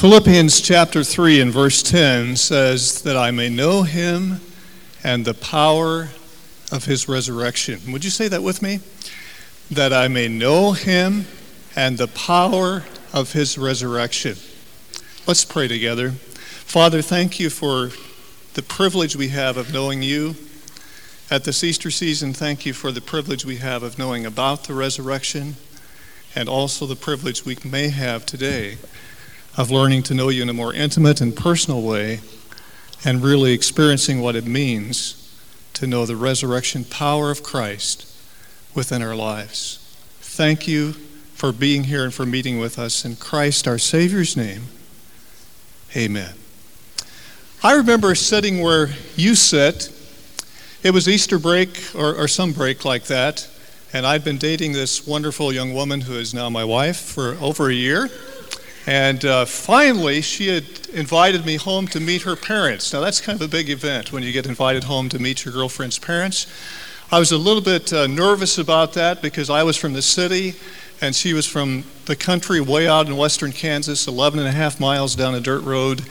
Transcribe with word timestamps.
Philippians 0.00 0.62
chapter 0.62 1.04
3 1.04 1.42
and 1.42 1.52
verse 1.52 1.82
10 1.82 2.34
says 2.34 3.02
that 3.02 3.18
I 3.18 3.30
may 3.30 3.50
know 3.50 3.82
him 3.82 4.40
and 5.04 5.26
the 5.26 5.34
power 5.34 6.08
of 6.72 6.86
his 6.86 7.06
resurrection. 7.06 7.92
Would 7.92 8.02
you 8.02 8.08
say 8.08 8.26
that 8.28 8.42
with 8.42 8.62
me? 8.62 8.80
That 9.70 9.92
I 9.92 10.08
may 10.08 10.26
know 10.26 10.72
him 10.72 11.26
and 11.76 11.98
the 11.98 12.08
power 12.08 12.86
of 13.12 13.34
his 13.34 13.58
resurrection. 13.58 14.36
Let's 15.26 15.44
pray 15.44 15.68
together. 15.68 16.12
Father, 16.12 17.02
thank 17.02 17.38
you 17.38 17.50
for 17.50 17.90
the 18.54 18.62
privilege 18.62 19.16
we 19.16 19.28
have 19.28 19.58
of 19.58 19.70
knowing 19.70 20.02
you. 20.02 20.34
At 21.30 21.44
this 21.44 21.62
Easter 21.62 21.90
season, 21.90 22.32
thank 22.32 22.64
you 22.64 22.72
for 22.72 22.90
the 22.90 23.02
privilege 23.02 23.44
we 23.44 23.56
have 23.56 23.82
of 23.82 23.98
knowing 23.98 24.24
about 24.24 24.64
the 24.64 24.72
resurrection 24.72 25.56
and 26.34 26.48
also 26.48 26.86
the 26.86 26.96
privilege 26.96 27.44
we 27.44 27.58
may 27.62 27.90
have 27.90 28.24
today 28.24 28.78
of 29.60 29.70
learning 29.70 30.02
to 30.02 30.14
know 30.14 30.30
you 30.30 30.40
in 30.40 30.48
a 30.48 30.54
more 30.54 30.72
intimate 30.72 31.20
and 31.20 31.36
personal 31.36 31.82
way 31.82 32.18
and 33.04 33.22
really 33.22 33.52
experiencing 33.52 34.18
what 34.22 34.34
it 34.34 34.46
means 34.46 35.38
to 35.74 35.86
know 35.86 36.06
the 36.06 36.16
resurrection 36.16 36.82
power 36.82 37.30
of 37.30 37.42
Christ 37.42 38.10
within 38.74 39.02
our 39.02 39.14
lives. 39.14 39.76
Thank 40.20 40.66
you 40.66 40.92
for 41.34 41.52
being 41.52 41.84
here 41.84 42.04
and 42.04 42.14
for 42.14 42.24
meeting 42.24 42.58
with 42.58 42.78
us. 42.78 43.04
In 43.04 43.16
Christ, 43.16 43.68
our 43.68 43.76
Savior's 43.76 44.34
name, 44.34 44.62
amen. 45.94 46.32
I 47.62 47.74
remember 47.74 48.14
sitting 48.14 48.62
where 48.62 48.88
you 49.14 49.34
sit. 49.34 49.92
It 50.82 50.92
was 50.92 51.06
Easter 51.06 51.38
break 51.38 51.94
or, 51.94 52.14
or 52.14 52.28
some 52.28 52.52
break 52.52 52.86
like 52.86 53.04
that, 53.04 53.46
and 53.92 54.06
I'd 54.06 54.24
been 54.24 54.38
dating 54.38 54.72
this 54.72 55.06
wonderful 55.06 55.52
young 55.52 55.74
woman 55.74 56.00
who 56.00 56.14
is 56.14 56.32
now 56.32 56.48
my 56.48 56.64
wife 56.64 56.98
for 56.98 57.36
over 57.42 57.68
a 57.68 57.74
year. 57.74 58.08
And 58.86 59.24
uh, 59.24 59.44
finally, 59.44 60.22
she 60.22 60.48
had 60.48 60.64
invited 60.92 61.44
me 61.44 61.56
home 61.56 61.86
to 61.88 62.00
meet 62.00 62.22
her 62.22 62.34
parents. 62.34 62.92
Now, 62.92 63.00
that's 63.00 63.20
kind 63.20 63.40
of 63.40 63.46
a 63.46 63.50
big 63.50 63.68
event 63.68 64.12
when 64.12 64.22
you 64.22 64.32
get 64.32 64.46
invited 64.46 64.84
home 64.84 65.08
to 65.10 65.18
meet 65.18 65.44
your 65.44 65.52
girlfriend's 65.52 65.98
parents. 65.98 66.46
I 67.12 67.18
was 67.18 67.32
a 67.32 67.38
little 67.38 67.62
bit 67.62 67.92
uh, 67.92 68.06
nervous 68.06 68.56
about 68.56 68.92
that 68.94 69.20
because 69.20 69.50
I 69.50 69.64
was 69.64 69.76
from 69.76 69.92
the 69.92 70.02
city 70.02 70.54
and 71.00 71.14
she 71.14 71.34
was 71.34 71.46
from 71.46 71.84
the 72.06 72.16
country 72.16 72.60
way 72.60 72.86
out 72.86 73.06
in 73.06 73.16
western 73.16 73.52
Kansas, 73.52 74.06
11 74.06 74.38
and 74.38 74.48
a 74.48 74.52
half 74.52 74.78
miles 74.78 75.14
down 75.14 75.34
a 75.34 75.40
dirt 75.40 75.62
road 75.62 76.02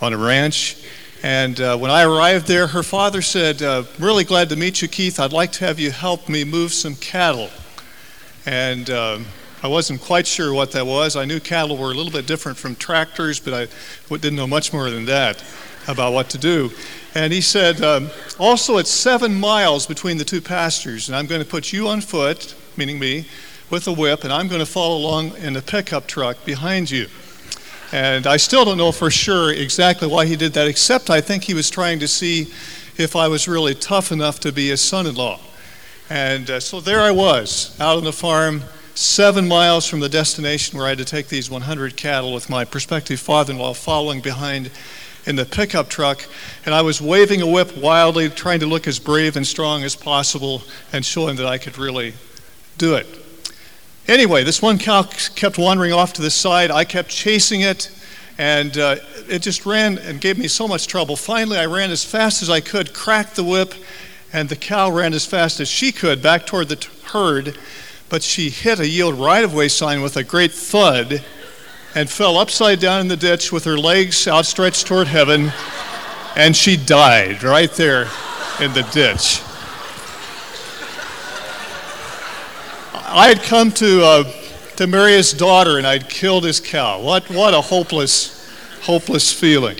on 0.00 0.12
a 0.12 0.18
ranch. 0.18 0.76
And 1.22 1.60
uh, 1.60 1.76
when 1.76 1.90
I 1.90 2.04
arrived 2.04 2.46
there, 2.46 2.66
her 2.68 2.82
father 2.82 3.20
said, 3.22 3.62
uh, 3.62 3.84
Really 3.98 4.24
glad 4.24 4.48
to 4.48 4.56
meet 4.56 4.80
you, 4.80 4.88
Keith. 4.88 5.20
I'd 5.20 5.32
like 5.32 5.52
to 5.52 5.66
have 5.66 5.78
you 5.78 5.90
help 5.90 6.28
me 6.28 6.44
move 6.44 6.72
some 6.72 6.96
cattle. 6.96 7.50
And 8.46 8.88
um, 8.88 9.26
I 9.62 9.68
wasn't 9.68 10.00
quite 10.00 10.26
sure 10.26 10.54
what 10.54 10.72
that 10.72 10.86
was. 10.86 11.16
I 11.16 11.26
knew 11.26 11.38
cattle 11.38 11.76
were 11.76 11.90
a 11.90 11.94
little 11.94 12.12
bit 12.12 12.26
different 12.26 12.56
from 12.56 12.76
tractors, 12.76 13.38
but 13.38 13.52
I 13.52 13.68
didn't 14.08 14.36
know 14.36 14.46
much 14.46 14.72
more 14.72 14.88
than 14.88 15.04
that 15.04 15.44
about 15.86 16.14
what 16.14 16.30
to 16.30 16.38
do. 16.38 16.70
And 17.14 17.30
he 17.30 17.42
said, 17.42 17.82
um, 17.82 18.08
also, 18.38 18.78
it's 18.78 18.90
seven 18.90 19.38
miles 19.38 19.86
between 19.86 20.16
the 20.16 20.24
two 20.24 20.40
pastures, 20.40 21.08
and 21.08 21.16
I'm 21.16 21.26
going 21.26 21.42
to 21.42 21.46
put 21.46 21.72
you 21.72 21.88
on 21.88 22.00
foot, 22.00 22.54
meaning 22.76 22.98
me, 22.98 23.26
with 23.68 23.86
a 23.86 23.92
whip, 23.92 24.24
and 24.24 24.32
I'm 24.32 24.48
going 24.48 24.60
to 24.60 24.66
follow 24.66 24.96
along 24.96 25.36
in 25.36 25.56
a 25.56 25.62
pickup 25.62 26.06
truck 26.06 26.42
behind 26.46 26.90
you. 26.90 27.08
And 27.92 28.26
I 28.26 28.38
still 28.38 28.64
don't 28.64 28.78
know 28.78 28.92
for 28.92 29.10
sure 29.10 29.52
exactly 29.52 30.08
why 30.08 30.24
he 30.24 30.36
did 30.36 30.54
that, 30.54 30.68
except 30.68 31.10
I 31.10 31.20
think 31.20 31.44
he 31.44 31.54
was 31.54 31.68
trying 31.68 31.98
to 32.00 32.08
see 32.08 32.52
if 32.96 33.14
I 33.14 33.28
was 33.28 33.46
really 33.46 33.74
tough 33.74 34.10
enough 34.10 34.40
to 34.40 34.52
be 34.52 34.68
his 34.68 34.80
son 34.80 35.06
in 35.06 35.16
law. 35.16 35.38
And 36.08 36.48
uh, 36.48 36.60
so 36.60 36.80
there 36.80 37.00
I 37.00 37.10
was, 37.10 37.78
out 37.78 37.98
on 37.98 38.04
the 38.04 38.12
farm 38.12 38.62
seven 38.94 39.46
miles 39.48 39.86
from 39.86 40.00
the 40.00 40.08
destination 40.08 40.76
where 40.76 40.86
I 40.86 40.90
had 40.90 40.98
to 40.98 41.04
take 41.04 41.28
these 41.28 41.50
100 41.50 41.96
cattle 41.96 42.34
with 42.34 42.50
my 42.50 42.64
prospective 42.64 43.20
father 43.20 43.52
in 43.52 43.58
law 43.58 43.74
following 43.74 44.20
behind 44.20 44.70
in 45.26 45.36
the 45.36 45.44
pickup 45.44 45.88
truck. 45.88 46.24
And 46.64 46.74
I 46.74 46.82
was 46.82 47.00
waving 47.00 47.42
a 47.42 47.46
whip 47.46 47.76
wildly, 47.76 48.28
trying 48.28 48.60
to 48.60 48.66
look 48.66 48.86
as 48.86 48.98
brave 48.98 49.36
and 49.36 49.46
strong 49.46 49.82
as 49.84 49.94
possible 49.94 50.62
and 50.92 51.04
showing 51.04 51.36
that 51.36 51.46
I 51.46 51.58
could 51.58 51.78
really 51.78 52.14
do 52.78 52.94
it. 52.94 53.06
Anyway, 54.08 54.42
this 54.42 54.60
one 54.60 54.78
cow 54.78 55.02
kept 55.02 55.58
wandering 55.58 55.92
off 55.92 56.14
to 56.14 56.22
the 56.22 56.30
side. 56.30 56.70
I 56.70 56.84
kept 56.84 57.10
chasing 57.10 57.60
it, 57.60 57.90
and 58.38 58.76
uh, 58.76 58.96
it 59.28 59.40
just 59.40 59.66
ran 59.66 59.98
and 59.98 60.20
gave 60.20 60.38
me 60.38 60.48
so 60.48 60.66
much 60.66 60.86
trouble. 60.86 61.14
Finally, 61.14 61.58
I 61.58 61.66
ran 61.66 61.90
as 61.90 62.04
fast 62.04 62.42
as 62.42 62.50
I 62.50 62.60
could, 62.60 62.92
cracked 62.92 63.36
the 63.36 63.44
whip, 63.44 63.74
and 64.32 64.48
the 64.48 64.56
cow 64.56 64.90
ran 64.90 65.12
as 65.12 65.26
fast 65.26 65.60
as 65.60 65.68
she 65.68 65.92
could 65.92 66.22
back 66.22 66.46
toward 66.46 66.68
the 66.68 66.76
t- 66.76 66.88
herd 67.04 67.56
but 68.10 68.24
she 68.24 68.50
hit 68.50 68.80
a 68.80 68.88
yield 68.88 69.14
right 69.14 69.44
of 69.44 69.54
way 69.54 69.68
sign 69.68 70.02
with 70.02 70.16
a 70.16 70.24
great 70.24 70.52
thud 70.52 71.24
and 71.94 72.10
fell 72.10 72.36
upside 72.36 72.80
down 72.80 73.00
in 73.00 73.08
the 73.08 73.16
ditch 73.16 73.52
with 73.52 73.64
her 73.64 73.78
legs 73.78 74.28
outstretched 74.28 74.86
toward 74.86 75.06
heaven, 75.06 75.52
and 76.36 76.56
she 76.56 76.76
died 76.76 77.42
right 77.42 77.70
there 77.72 78.08
in 78.60 78.72
the 78.74 78.86
ditch. 78.92 79.40
I 82.92 83.26
had 83.28 83.42
come 83.42 83.72
to, 83.72 84.04
uh, 84.04 84.32
to 84.76 84.86
marry 84.86 85.12
his 85.12 85.32
daughter, 85.32 85.78
and 85.78 85.86
I'd 85.86 86.08
killed 86.08 86.44
his 86.44 86.60
cow. 86.60 87.00
What, 87.00 87.28
what 87.30 87.54
a 87.54 87.60
hopeless, 87.60 88.48
hopeless 88.82 89.32
feeling. 89.32 89.78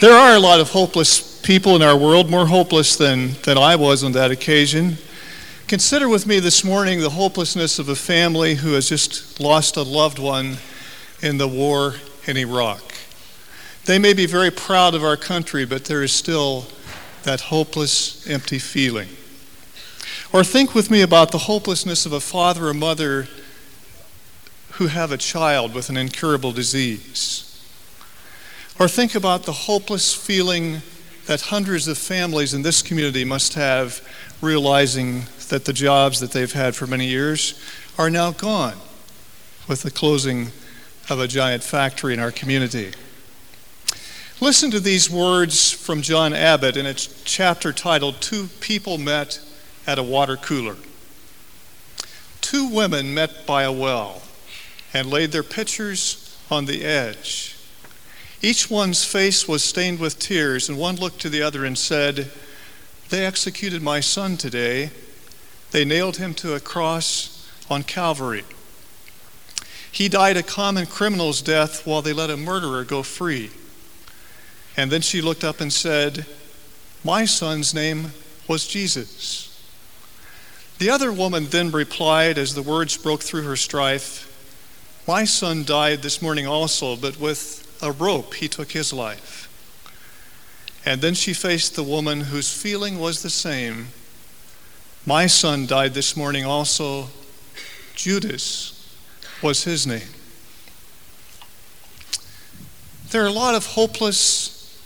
There 0.00 0.12
are 0.12 0.34
a 0.34 0.40
lot 0.40 0.60
of 0.60 0.70
hopeless 0.70 1.40
people 1.40 1.76
in 1.76 1.82
our 1.82 1.96
world, 1.96 2.30
more 2.30 2.46
hopeless 2.46 2.96
than, 2.96 3.32
than 3.44 3.56
I 3.56 3.76
was 3.76 4.04
on 4.04 4.12
that 4.12 4.30
occasion. 4.30 4.98
Consider 5.72 6.06
with 6.06 6.26
me 6.26 6.38
this 6.38 6.64
morning 6.64 7.00
the 7.00 7.08
hopelessness 7.08 7.78
of 7.78 7.88
a 7.88 7.96
family 7.96 8.56
who 8.56 8.74
has 8.74 8.90
just 8.90 9.40
lost 9.40 9.78
a 9.78 9.82
loved 9.82 10.18
one 10.18 10.58
in 11.22 11.38
the 11.38 11.48
war 11.48 11.94
in 12.26 12.36
Iraq. 12.36 12.82
They 13.86 13.98
may 13.98 14.12
be 14.12 14.26
very 14.26 14.50
proud 14.50 14.94
of 14.94 15.02
our 15.02 15.16
country, 15.16 15.64
but 15.64 15.86
there 15.86 16.02
is 16.02 16.12
still 16.12 16.66
that 17.22 17.40
hopeless, 17.40 18.28
empty 18.28 18.58
feeling. 18.58 19.08
Or 20.30 20.44
think 20.44 20.74
with 20.74 20.90
me 20.90 21.00
about 21.00 21.32
the 21.32 21.38
hopelessness 21.38 22.04
of 22.04 22.12
a 22.12 22.20
father 22.20 22.68
or 22.68 22.74
mother 22.74 23.28
who 24.72 24.88
have 24.88 25.10
a 25.10 25.16
child 25.16 25.74
with 25.74 25.88
an 25.88 25.96
incurable 25.96 26.52
disease. 26.52 27.48
Or 28.78 28.88
think 28.88 29.14
about 29.14 29.44
the 29.44 29.52
hopeless 29.52 30.12
feeling 30.12 30.82
that 31.24 31.40
hundreds 31.40 31.88
of 31.88 31.96
families 31.96 32.52
in 32.52 32.60
this 32.60 32.82
community 32.82 33.24
must 33.24 33.54
have 33.54 34.06
realizing 34.42 35.22
that 35.52 35.66
the 35.66 35.72
jobs 35.74 36.18
that 36.20 36.32
they've 36.32 36.54
had 36.54 36.74
for 36.74 36.86
many 36.86 37.04
years 37.04 37.60
are 37.98 38.08
now 38.08 38.30
gone 38.30 38.78
with 39.68 39.82
the 39.82 39.90
closing 39.90 40.46
of 41.10 41.20
a 41.20 41.28
giant 41.28 41.62
factory 41.62 42.14
in 42.14 42.20
our 42.20 42.30
community. 42.30 42.90
Listen 44.40 44.70
to 44.70 44.80
these 44.80 45.10
words 45.10 45.70
from 45.70 46.00
John 46.00 46.32
Abbott 46.32 46.78
in 46.78 46.86
a 46.86 46.94
chapter 46.94 47.70
titled 47.70 48.22
Two 48.22 48.46
People 48.60 48.96
Met 48.96 49.40
at 49.86 49.98
a 49.98 50.02
Water 50.02 50.38
Cooler. 50.38 50.76
Two 52.40 52.68
women 52.70 53.12
met 53.12 53.44
by 53.46 53.64
a 53.64 53.70
well 53.70 54.22
and 54.94 55.10
laid 55.10 55.32
their 55.32 55.42
pitchers 55.42 56.34
on 56.50 56.64
the 56.64 56.82
edge. 56.82 57.58
Each 58.40 58.70
one's 58.70 59.04
face 59.04 59.46
was 59.46 59.62
stained 59.62 60.00
with 60.00 60.18
tears, 60.18 60.70
and 60.70 60.78
one 60.78 60.96
looked 60.96 61.20
to 61.20 61.28
the 61.28 61.42
other 61.42 61.66
and 61.66 61.76
said, 61.76 62.30
They 63.10 63.26
executed 63.26 63.82
my 63.82 64.00
son 64.00 64.38
today 64.38 64.92
they 65.72 65.84
nailed 65.84 66.18
him 66.18 66.34
to 66.34 66.54
a 66.54 66.60
cross 66.60 67.50
on 67.68 67.82
Calvary. 67.82 68.44
He 69.90 70.08
died 70.08 70.36
a 70.36 70.42
common 70.42 70.86
criminal's 70.86 71.42
death 71.42 71.86
while 71.86 72.02
they 72.02 72.12
let 72.12 72.30
a 72.30 72.36
murderer 72.36 72.84
go 72.84 73.02
free. 73.02 73.50
And 74.76 74.90
then 74.90 75.00
she 75.00 75.20
looked 75.20 75.44
up 75.44 75.60
and 75.60 75.72
said, 75.72 76.26
My 77.04 77.24
son's 77.24 77.74
name 77.74 78.12
was 78.48 78.66
Jesus. 78.66 79.48
The 80.78 80.90
other 80.90 81.12
woman 81.12 81.46
then 81.46 81.70
replied 81.70 82.38
as 82.38 82.54
the 82.54 82.62
words 82.62 82.96
broke 82.96 83.22
through 83.22 83.42
her 83.42 83.56
strife, 83.56 84.28
My 85.06 85.24
son 85.24 85.64
died 85.64 86.02
this 86.02 86.22
morning 86.22 86.46
also, 86.46 86.96
but 86.96 87.20
with 87.20 87.78
a 87.82 87.92
rope 87.92 88.34
he 88.34 88.48
took 88.48 88.72
his 88.72 88.92
life. 88.92 89.48
And 90.84 91.00
then 91.00 91.14
she 91.14 91.32
faced 91.32 91.76
the 91.76 91.82
woman 91.82 92.22
whose 92.22 92.52
feeling 92.52 92.98
was 92.98 93.22
the 93.22 93.30
same 93.30 93.88
my 95.06 95.26
son 95.26 95.66
died 95.66 95.94
this 95.94 96.16
morning 96.16 96.44
also. 96.44 97.08
Judas 97.94 98.96
was 99.42 99.64
his 99.64 99.86
name. 99.86 100.08
There 103.10 103.22
are 103.22 103.28
a 103.28 103.32
lot 103.32 103.54
of 103.54 103.66
hopeless 103.66 104.80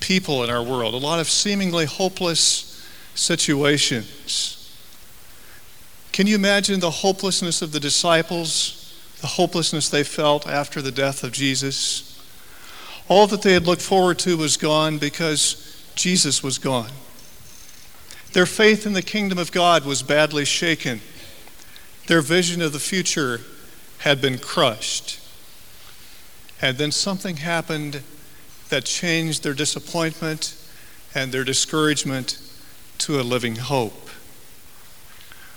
people 0.00 0.44
in 0.44 0.50
our 0.50 0.62
world, 0.62 0.94
a 0.94 0.98
lot 0.98 1.20
of 1.20 1.28
seemingly 1.28 1.86
hopeless 1.86 2.86
situations. 3.14 4.54
Can 6.12 6.26
you 6.26 6.34
imagine 6.34 6.80
the 6.80 6.90
hopelessness 6.90 7.62
of 7.62 7.72
the 7.72 7.80
disciples, 7.80 8.94
the 9.20 9.26
hopelessness 9.26 9.88
they 9.88 10.04
felt 10.04 10.46
after 10.46 10.82
the 10.82 10.90
death 10.90 11.22
of 11.22 11.32
Jesus? 11.32 12.20
All 13.08 13.26
that 13.28 13.42
they 13.42 13.52
had 13.52 13.66
looked 13.66 13.82
forward 13.82 14.18
to 14.20 14.36
was 14.36 14.56
gone 14.56 14.98
because 14.98 15.82
Jesus 15.94 16.42
was 16.42 16.58
gone. 16.58 16.90
Their 18.32 18.46
faith 18.46 18.86
in 18.86 18.92
the 18.92 19.02
kingdom 19.02 19.38
of 19.38 19.52
God 19.52 19.84
was 19.84 20.02
badly 20.02 20.44
shaken. 20.44 21.00
Their 22.06 22.20
vision 22.20 22.60
of 22.60 22.72
the 22.72 22.78
future 22.78 23.40
had 23.98 24.20
been 24.20 24.38
crushed. 24.38 25.20
And 26.60 26.76
then 26.76 26.92
something 26.92 27.36
happened 27.36 28.02
that 28.68 28.84
changed 28.84 29.42
their 29.42 29.54
disappointment 29.54 30.54
and 31.14 31.32
their 31.32 31.44
discouragement 31.44 32.38
to 32.98 33.20
a 33.20 33.22
living 33.22 33.56
hope. 33.56 34.10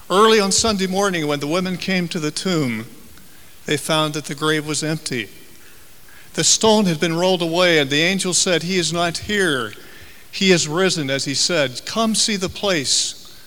Early 0.10 0.40
on 0.40 0.52
Sunday 0.52 0.88
morning, 0.88 1.28
when 1.28 1.40
the 1.40 1.48
women 1.48 1.78
came 1.78 2.08
to 2.10 2.20
the 2.20 2.32
tomb, 2.32 2.86
they 3.66 3.78
found 3.78 4.14
that 4.14 4.26
the 4.26 4.36
grave 4.36 4.68
was 4.68 4.84
empty. 4.84 5.30
The 6.34 6.44
stone 6.44 6.86
had 6.86 7.00
been 7.00 7.16
rolled 7.16 7.42
away, 7.42 7.80
and 7.80 7.90
the 7.90 8.02
angel 8.02 8.34
said, 8.34 8.64
He 8.64 8.78
is 8.78 8.94
not 8.94 9.18
here. 9.20 9.74
He 10.32 10.52
has 10.52 10.68
risen, 10.68 11.10
as 11.10 11.26
he 11.26 11.34
said. 11.34 11.86
Come 11.86 12.16
see 12.16 12.36
the 12.36 12.50
place 12.50 13.38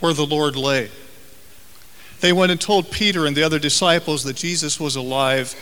where 0.00 0.12
the 0.12 0.26
Lord 0.26 0.56
lay. 0.56 0.90
They 2.20 2.32
went 2.32 2.52
and 2.52 2.60
told 2.60 2.90
Peter 2.90 3.26
and 3.26 3.36
the 3.36 3.42
other 3.42 3.58
disciples 3.58 4.24
that 4.24 4.36
Jesus 4.36 4.78
was 4.78 4.96
alive, 4.96 5.54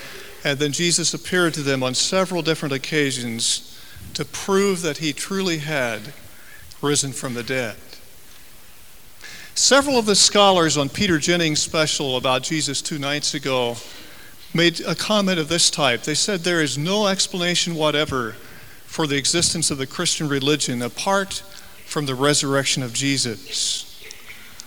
and 0.44 0.58
then 0.58 0.72
Jesus 0.72 1.14
appeared 1.14 1.54
to 1.54 1.62
them 1.62 1.82
on 1.82 1.94
several 1.94 2.42
different 2.42 2.74
occasions 2.74 3.78
to 4.14 4.24
prove 4.24 4.82
that 4.82 4.98
he 4.98 5.12
truly 5.12 5.58
had 5.58 6.12
risen 6.82 7.12
from 7.12 7.34
the 7.34 7.42
dead. 7.42 7.76
Several 9.54 9.98
of 9.98 10.06
the 10.06 10.16
scholars 10.16 10.76
on 10.76 10.88
Peter 10.88 11.18
Jennings' 11.18 11.60
special 11.60 12.16
about 12.16 12.42
Jesus 12.42 12.80
two 12.80 12.98
nights 12.98 13.34
ago 13.34 13.76
made 14.54 14.80
a 14.80 14.94
comment 14.94 15.38
of 15.38 15.48
this 15.48 15.70
type. 15.70 16.02
They 16.02 16.14
said 16.14 16.40
there 16.40 16.62
is 16.62 16.78
no 16.78 17.06
explanation 17.06 17.74
whatever 17.74 18.36
for 18.90 19.06
the 19.06 19.16
existence 19.16 19.70
of 19.70 19.78
the 19.78 19.86
Christian 19.86 20.28
religion 20.28 20.82
apart 20.82 21.44
from 21.86 22.06
the 22.06 22.14
resurrection 22.16 22.82
of 22.82 22.92
Jesus. 22.92 24.04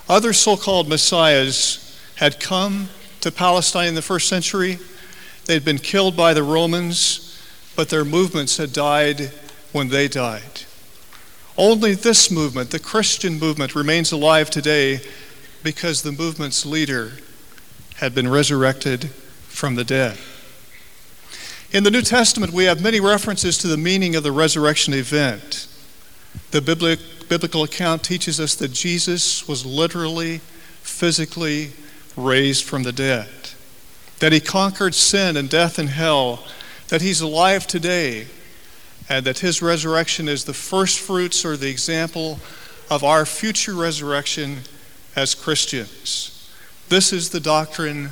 Other 0.08 0.32
so 0.32 0.56
called 0.56 0.88
messiahs 0.88 2.00
had 2.16 2.40
come 2.40 2.88
to 3.20 3.30
Palestine 3.30 3.88
in 3.88 3.94
the 3.94 4.00
first 4.00 4.26
century. 4.26 4.78
They 5.44 5.52
had 5.52 5.64
been 5.64 5.76
killed 5.76 6.16
by 6.16 6.32
the 6.32 6.42
Romans, 6.42 7.38
but 7.76 7.90
their 7.90 8.04
movements 8.04 8.56
had 8.56 8.72
died 8.72 9.30
when 9.72 9.90
they 9.90 10.08
died. 10.08 10.62
Only 11.58 11.94
this 11.94 12.30
movement, 12.30 12.70
the 12.70 12.78
Christian 12.78 13.38
movement, 13.38 13.74
remains 13.74 14.10
alive 14.10 14.48
today 14.48 15.00
because 15.62 16.00
the 16.00 16.12
movement's 16.12 16.64
leader 16.64 17.12
had 17.96 18.14
been 18.14 18.28
resurrected 18.28 19.10
from 19.48 19.74
the 19.74 19.84
dead. 19.84 20.16
In 21.74 21.82
the 21.82 21.90
New 21.90 22.02
Testament, 22.02 22.52
we 22.52 22.66
have 22.66 22.80
many 22.80 23.00
references 23.00 23.58
to 23.58 23.66
the 23.66 23.76
meaning 23.76 24.14
of 24.14 24.22
the 24.22 24.30
resurrection 24.30 24.94
event. 24.94 25.66
The 26.52 26.60
biblical 27.28 27.64
account 27.64 28.04
teaches 28.04 28.38
us 28.38 28.54
that 28.54 28.70
Jesus 28.70 29.48
was 29.48 29.66
literally, 29.66 30.38
physically 30.82 31.72
raised 32.16 32.62
from 32.62 32.84
the 32.84 32.92
dead, 32.92 33.28
that 34.20 34.30
he 34.30 34.38
conquered 34.38 34.94
sin 34.94 35.36
and 35.36 35.50
death 35.50 35.80
and 35.80 35.88
hell, 35.88 36.44
that 36.90 37.02
he's 37.02 37.20
alive 37.20 37.66
today, 37.66 38.28
and 39.08 39.26
that 39.26 39.40
his 39.40 39.60
resurrection 39.60 40.28
is 40.28 40.44
the 40.44 40.54
first 40.54 41.00
fruits 41.00 41.44
or 41.44 41.56
the 41.56 41.70
example 41.70 42.38
of 42.88 43.02
our 43.02 43.26
future 43.26 43.74
resurrection 43.74 44.58
as 45.16 45.34
Christians. 45.34 46.48
This 46.88 47.12
is 47.12 47.30
the 47.30 47.40
doctrine 47.40 48.10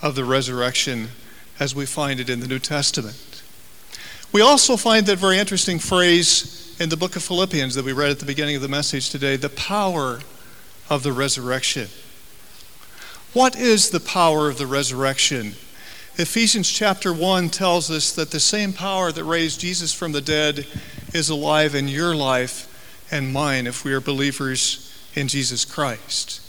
of 0.00 0.14
the 0.14 0.24
resurrection 0.24 1.08
as 1.62 1.76
we 1.76 1.86
find 1.86 2.18
it 2.18 2.28
in 2.28 2.40
the 2.40 2.48
New 2.48 2.58
Testament. 2.58 3.40
We 4.32 4.40
also 4.40 4.76
find 4.76 5.06
that 5.06 5.18
very 5.18 5.38
interesting 5.38 5.78
phrase 5.78 6.76
in 6.80 6.88
the 6.88 6.96
book 6.96 7.14
of 7.14 7.22
Philippians 7.22 7.76
that 7.76 7.84
we 7.84 7.92
read 7.92 8.10
at 8.10 8.18
the 8.18 8.26
beginning 8.26 8.56
of 8.56 8.62
the 8.62 8.68
message 8.68 9.10
today 9.10 9.36
the 9.36 9.48
power 9.48 10.18
of 10.90 11.04
the 11.04 11.12
resurrection. 11.12 11.86
What 13.32 13.54
is 13.54 13.90
the 13.90 14.00
power 14.00 14.48
of 14.48 14.58
the 14.58 14.66
resurrection? 14.66 15.52
Ephesians 16.16 16.68
chapter 16.68 17.12
1 17.12 17.48
tells 17.50 17.92
us 17.92 18.12
that 18.12 18.32
the 18.32 18.40
same 18.40 18.72
power 18.72 19.12
that 19.12 19.22
raised 19.22 19.60
Jesus 19.60 19.94
from 19.94 20.10
the 20.10 20.20
dead 20.20 20.66
is 21.14 21.30
alive 21.30 21.76
in 21.76 21.86
your 21.86 22.16
life 22.16 23.06
and 23.12 23.32
mine 23.32 23.68
if 23.68 23.84
we 23.84 23.92
are 23.92 24.00
believers 24.00 24.92
in 25.14 25.28
Jesus 25.28 25.64
Christ. 25.64 26.41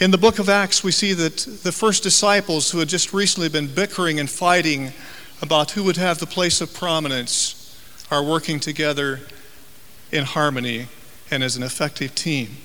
In 0.00 0.10
the 0.10 0.16
book 0.16 0.38
of 0.38 0.48
Acts, 0.48 0.82
we 0.82 0.92
see 0.92 1.12
that 1.12 1.36
the 1.62 1.72
first 1.72 2.02
disciples 2.02 2.70
who 2.70 2.78
had 2.78 2.88
just 2.88 3.12
recently 3.12 3.50
been 3.50 3.66
bickering 3.66 4.18
and 4.18 4.30
fighting 4.30 4.94
about 5.42 5.72
who 5.72 5.84
would 5.84 5.98
have 5.98 6.18
the 6.18 6.26
place 6.26 6.62
of 6.62 6.72
prominence 6.72 7.78
are 8.10 8.24
working 8.24 8.60
together 8.60 9.20
in 10.10 10.24
harmony 10.24 10.86
and 11.30 11.44
as 11.44 11.54
an 11.54 11.62
effective 11.62 12.14
team. 12.14 12.56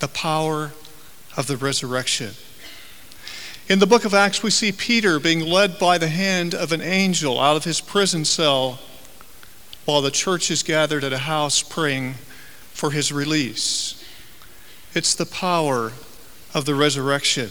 The 0.00 0.08
power 0.08 0.72
of 1.36 1.46
the 1.46 1.56
resurrection. 1.56 2.32
In 3.68 3.78
the 3.78 3.86
book 3.86 4.04
of 4.04 4.12
Acts, 4.12 4.42
we 4.42 4.50
see 4.50 4.72
Peter 4.72 5.20
being 5.20 5.42
led 5.42 5.78
by 5.78 5.96
the 5.96 6.08
hand 6.08 6.56
of 6.56 6.72
an 6.72 6.82
angel 6.82 7.38
out 7.38 7.54
of 7.54 7.62
his 7.62 7.80
prison 7.80 8.24
cell 8.24 8.80
while 9.84 10.02
the 10.02 10.10
church 10.10 10.50
is 10.50 10.64
gathered 10.64 11.04
at 11.04 11.12
a 11.12 11.18
house 11.18 11.62
praying 11.62 12.14
for 12.72 12.90
his 12.90 13.12
release. 13.12 14.02
It's 14.92 15.14
the 15.14 15.26
power 15.26 15.92
of 16.56 16.64
the 16.64 16.74
resurrection. 16.74 17.50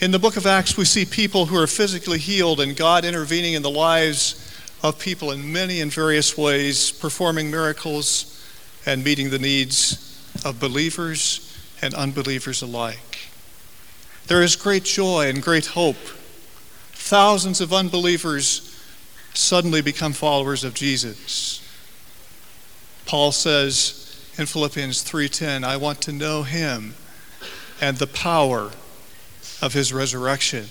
In 0.00 0.10
the 0.10 0.18
book 0.18 0.36
of 0.36 0.46
Acts, 0.46 0.76
we 0.76 0.84
see 0.84 1.06
people 1.06 1.46
who 1.46 1.56
are 1.56 1.66
physically 1.66 2.18
healed 2.18 2.60
and 2.60 2.76
God 2.76 3.06
intervening 3.06 3.54
in 3.54 3.62
the 3.62 3.70
lives 3.70 4.54
of 4.82 4.98
people 4.98 5.30
in 5.30 5.50
many 5.50 5.80
and 5.80 5.90
various 5.90 6.36
ways, 6.36 6.92
performing 6.92 7.50
miracles 7.50 8.46
and 8.84 9.02
meeting 9.02 9.30
the 9.30 9.38
needs 9.38 10.30
of 10.44 10.60
believers 10.60 11.58
and 11.80 11.94
unbelievers 11.94 12.60
alike. 12.60 13.30
There 14.26 14.42
is 14.42 14.56
great 14.56 14.84
joy 14.84 15.30
and 15.30 15.42
great 15.42 15.66
hope. 15.66 15.96
Thousands 16.92 17.62
of 17.62 17.72
unbelievers 17.72 18.78
suddenly 19.32 19.80
become 19.80 20.12
followers 20.12 20.64
of 20.64 20.74
Jesus. 20.74 21.66
Paul 23.06 23.32
says 23.32 24.22
in 24.36 24.44
Philippians 24.44 25.00
3:10, 25.02 25.64
I 25.64 25.78
want 25.78 26.02
to 26.02 26.12
know 26.12 26.42
him 26.42 26.94
and 27.80 27.96
the 27.96 28.06
power 28.06 28.70
of 29.62 29.72
his 29.72 29.92
resurrection. 29.92 30.66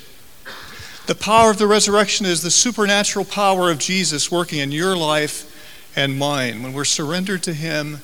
The 1.07 1.15
power 1.15 1.49
of 1.49 1.57
the 1.57 1.67
resurrection 1.67 2.25
is 2.25 2.43
the 2.43 2.51
supernatural 2.51 3.25
power 3.25 3.71
of 3.71 3.79
Jesus 3.79 4.31
working 4.31 4.59
in 4.59 4.71
your 4.71 4.95
life 4.95 5.45
and 5.95 6.19
mine 6.19 6.61
when 6.61 6.73
we're 6.73 6.85
surrendered 6.85 7.41
to 7.43 7.53
him 7.53 7.99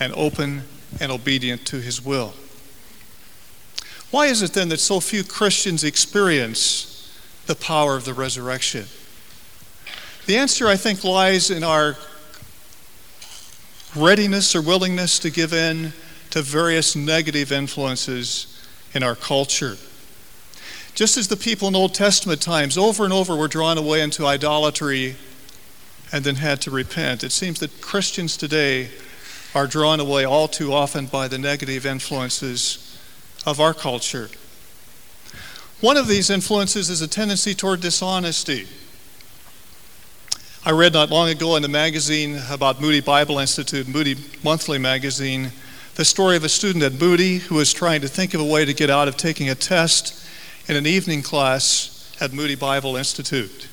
and 0.00 0.12
open 0.14 0.62
and 1.00 1.12
obedient 1.12 1.66
to 1.66 1.80
his 1.80 2.02
will. 2.02 2.34
Why 4.10 4.26
is 4.26 4.40
it 4.40 4.52
then 4.52 4.70
that 4.70 4.80
so 4.80 5.00
few 5.00 5.22
Christians 5.22 5.84
experience 5.84 7.12
the 7.46 7.54
power 7.54 7.96
of 7.96 8.04
the 8.04 8.14
resurrection? 8.14 8.86
The 10.26 10.36
answer, 10.38 10.66
I 10.66 10.76
think, 10.76 11.04
lies 11.04 11.50
in 11.50 11.62
our 11.62 11.96
readiness 13.94 14.54
or 14.54 14.62
willingness 14.62 15.18
to 15.20 15.30
give 15.30 15.52
in 15.52 15.92
to 16.30 16.42
various 16.42 16.96
negative 16.96 17.52
influences 17.52 18.52
in 18.94 19.02
our 19.02 19.14
culture. 19.14 19.76
Just 20.94 21.16
as 21.16 21.28
the 21.28 21.36
people 21.36 21.68
in 21.68 21.76
Old 21.76 21.94
Testament 21.94 22.40
times 22.40 22.78
over 22.78 23.04
and 23.04 23.12
over 23.12 23.36
were 23.36 23.48
drawn 23.48 23.76
away 23.76 24.00
into 24.00 24.26
idolatry 24.26 25.16
and 26.12 26.24
then 26.24 26.36
had 26.36 26.60
to 26.62 26.70
repent, 26.70 27.22
it 27.22 27.32
seems 27.32 27.60
that 27.60 27.80
Christians 27.80 28.36
today 28.36 28.88
are 29.54 29.66
drawn 29.66 30.00
away 30.00 30.24
all 30.24 30.48
too 30.48 30.72
often 30.72 31.06
by 31.06 31.28
the 31.28 31.38
negative 31.38 31.84
influences 31.84 32.98
of 33.44 33.60
our 33.60 33.74
culture. 33.74 34.28
One 35.80 35.98
of 35.98 36.08
these 36.08 36.30
influences 36.30 36.88
is 36.88 37.02
a 37.02 37.08
tendency 37.08 37.54
toward 37.54 37.80
dishonesty. 37.82 38.66
I 40.64 40.70
read 40.70 40.94
not 40.94 41.10
long 41.10 41.28
ago 41.28 41.56
in 41.56 41.64
a 41.64 41.68
magazine 41.68 42.40
about 42.50 42.80
Moody 42.80 43.00
Bible 43.00 43.38
Institute, 43.38 43.86
Moody 43.86 44.16
Monthly 44.42 44.78
magazine, 44.78 45.52
the 45.96 46.04
story 46.04 46.36
of 46.36 46.44
a 46.44 46.48
student 46.48 46.84
at 46.84 47.00
Moody 47.00 47.38
who 47.38 47.54
was 47.54 47.72
trying 47.72 48.02
to 48.02 48.08
think 48.08 48.34
of 48.34 48.40
a 48.40 48.44
way 48.44 48.66
to 48.66 48.74
get 48.74 48.90
out 48.90 49.08
of 49.08 49.16
taking 49.16 49.48
a 49.48 49.54
test 49.54 50.28
in 50.68 50.76
an 50.76 50.86
evening 50.86 51.22
class 51.22 52.14
at 52.20 52.34
Moody 52.34 52.54
Bible 52.54 52.96
Institute. 52.96 53.66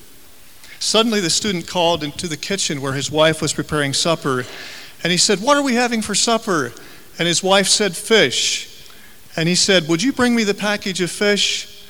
Suddenly, 0.79 1.19
the 1.19 1.29
student 1.29 1.67
called 1.67 2.01
into 2.01 2.29
the 2.29 2.37
kitchen 2.37 2.81
where 2.81 2.93
his 2.93 3.11
wife 3.11 3.41
was 3.41 3.51
preparing 3.51 3.91
supper, 3.91 4.45
and 5.03 5.11
he 5.11 5.17
said, 5.17 5.41
What 5.41 5.57
are 5.57 5.63
we 5.63 5.75
having 5.75 6.01
for 6.01 6.15
supper? 6.15 6.71
And 7.19 7.27
his 7.27 7.43
wife 7.43 7.67
said, 7.67 7.93
Fish. 7.93 8.89
And 9.35 9.49
he 9.49 9.55
said, 9.55 9.89
Would 9.89 10.01
you 10.01 10.13
bring 10.13 10.33
me 10.33 10.45
the 10.45 10.53
package 10.53 11.01
of 11.01 11.11
fish? 11.11 11.85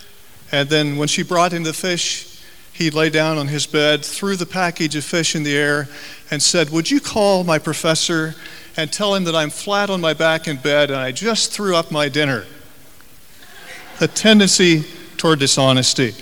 And 0.51 0.67
then, 0.67 0.97
when 0.97 1.07
she 1.07 1.21
brought 1.21 1.53
him 1.53 1.61
the 1.61 1.73
fish, 1.73 2.41
he 2.71 2.89
lay 2.89 3.11
down 3.11 3.37
on 3.37 3.49
his 3.49 3.67
bed, 3.67 4.03
threw 4.03 4.35
the 4.35 4.47
package 4.47 4.95
of 4.95 5.03
fish 5.03 5.35
in 5.35 5.43
the 5.43 5.55
air, 5.55 5.87
and 6.31 6.41
said, 6.41 6.71
Would 6.71 6.89
you 6.89 6.99
call 6.99 7.43
my 7.43 7.59
professor 7.59 8.33
and 8.75 8.92
tell 8.92 9.13
him 9.15 9.24
that 9.25 9.36
I'm 9.36 9.50
flat 9.50 9.89
on 9.89 10.01
my 10.01 10.13
back 10.13 10.48
in 10.48 10.58
bed 10.58 10.89
and 10.89 11.00
I 11.00 11.12
just 11.12 11.51
threw 11.51 11.75
up 11.75 11.92
my 11.92 12.10
dinner. 12.10 12.46
A 14.01 14.08
tendency 14.08 14.84
toward 15.18 15.39
dishonesty. 15.39 16.13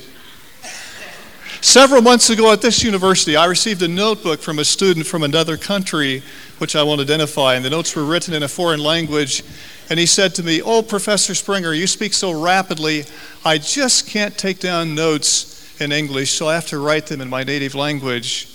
Several 1.61 2.01
months 2.01 2.29
ago 2.31 2.51
at 2.51 2.61
this 2.61 2.83
university, 2.83 3.35
I 3.35 3.45
received 3.45 3.83
a 3.83 3.87
notebook 3.87 4.41
from 4.41 4.57
a 4.57 4.65
student 4.65 5.05
from 5.05 5.21
another 5.21 5.57
country, 5.57 6.23
which 6.57 6.75
I 6.75 6.81
won't 6.81 6.99
identify, 6.99 7.53
and 7.53 7.63
the 7.63 7.69
notes 7.69 7.95
were 7.95 8.03
written 8.03 8.33
in 8.33 8.41
a 8.41 8.47
foreign 8.47 8.79
language. 8.79 9.43
And 9.89 9.99
he 9.99 10.07
said 10.07 10.33
to 10.35 10.43
me, 10.43 10.61
Oh, 10.63 10.81
Professor 10.81 11.35
Springer, 11.35 11.73
you 11.73 11.85
speak 11.85 12.15
so 12.15 12.31
rapidly, 12.41 13.03
I 13.45 13.59
just 13.59 14.07
can't 14.07 14.35
take 14.37 14.59
down 14.59 14.95
notes 14.95 15.79
in 15.79 15.91
English, 15.91 16.31
so 16.31 16.47
I 16.47 16.55
have 16.55 16.65
to 16.67 16.79
write 16.79 17.05
them 17.05 17.21
in 17.21 17.29
my 17.29 17.43
native 17.43 17.75
language. 17.75 18.50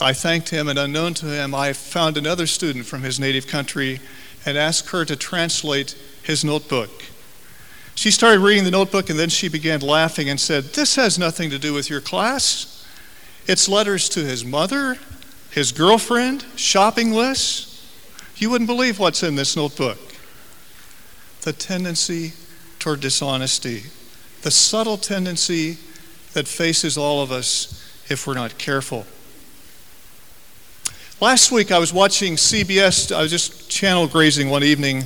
I 0.00 0.12
thanked 0.12 0.50
him, 0.50 0.68
and 0.68 0.78
unknown 0.78 1.14
to 1.14 1.26
him, 1.26 1.54
I 1.54 1.72
found 1.72 2.16
another 2.16 2.46
student 2.46 2.86
from 2.86 3.02
his 3.02 3.20
native 3.20 3.46
country 3.46 4.00
and 4.44 4.58
asked 4.58 4.90
her 4.90 5.04
to 5.04 5.16
translate 5.16 5.96
his 6.22 6.44
notebook. 6.44 6.90
She 7.94 8.10
started 8.10 8.40
reading 8.40 8.64
the 8.64 8.70
notebook 8.70 9.08
and 9.08 9.18
then 9.18 9.28
she 9.28 9.48
began 9.48 9.80
laughing 9.80 10.28
and 10.28 10.40
said, 10.40 10.64
This 10.64 10.96
has 10.96 11.18
nothing 11.18 11.50
to 11.50 11.58
do 11.58 11.72
with 11.72 11.88
your 11.88 12.00
class. 12.00 12.86
It's 13.46 13.68
letters 13.68 14.08
to 14.10 14.20
his 14.20 14.44
mother, 14.44 14.98
his 15.50 15.70
girlfriend, 15.70 16.44
shopping 16.56 17.12
lists. 17.12 17.70
You 18.36 18.50
wouldn't 18.50 18.68
believe 18.68 18.98
what's 18.98 19.22
in 19.22 19.36
this 19.36 19.56
notebook. 19.56 19.98
The 21.42 21.52
tendency 21.52 22.32
toward 22.78 23.00
dishonesty, 23.00 23.84
the 24.42 24.50
subtle 24.50 24.96
tendency 24.96 25.78
that 26.32 26.48
faces 26.48 26.98
all 26.98 27.22
of 27.22 27.30
us 27.30 27.80
if 28.10 28.26
we're 28.26 28.34
not 28.34 28.58
careful. 28.58 29.06
Last 31.20 31.52
week 31.52 31.70
I 31.70 31.78
was 31.78 31.92
watching 31.92 32.34
CBS, 32.34 33.14
I 33.14 33.22
was 33.22 33.30
just 33.30 33.70
channel 33.70 34.08
grazing 34.08 34.50
one 34.50 34.64
evening, 34.64 35.04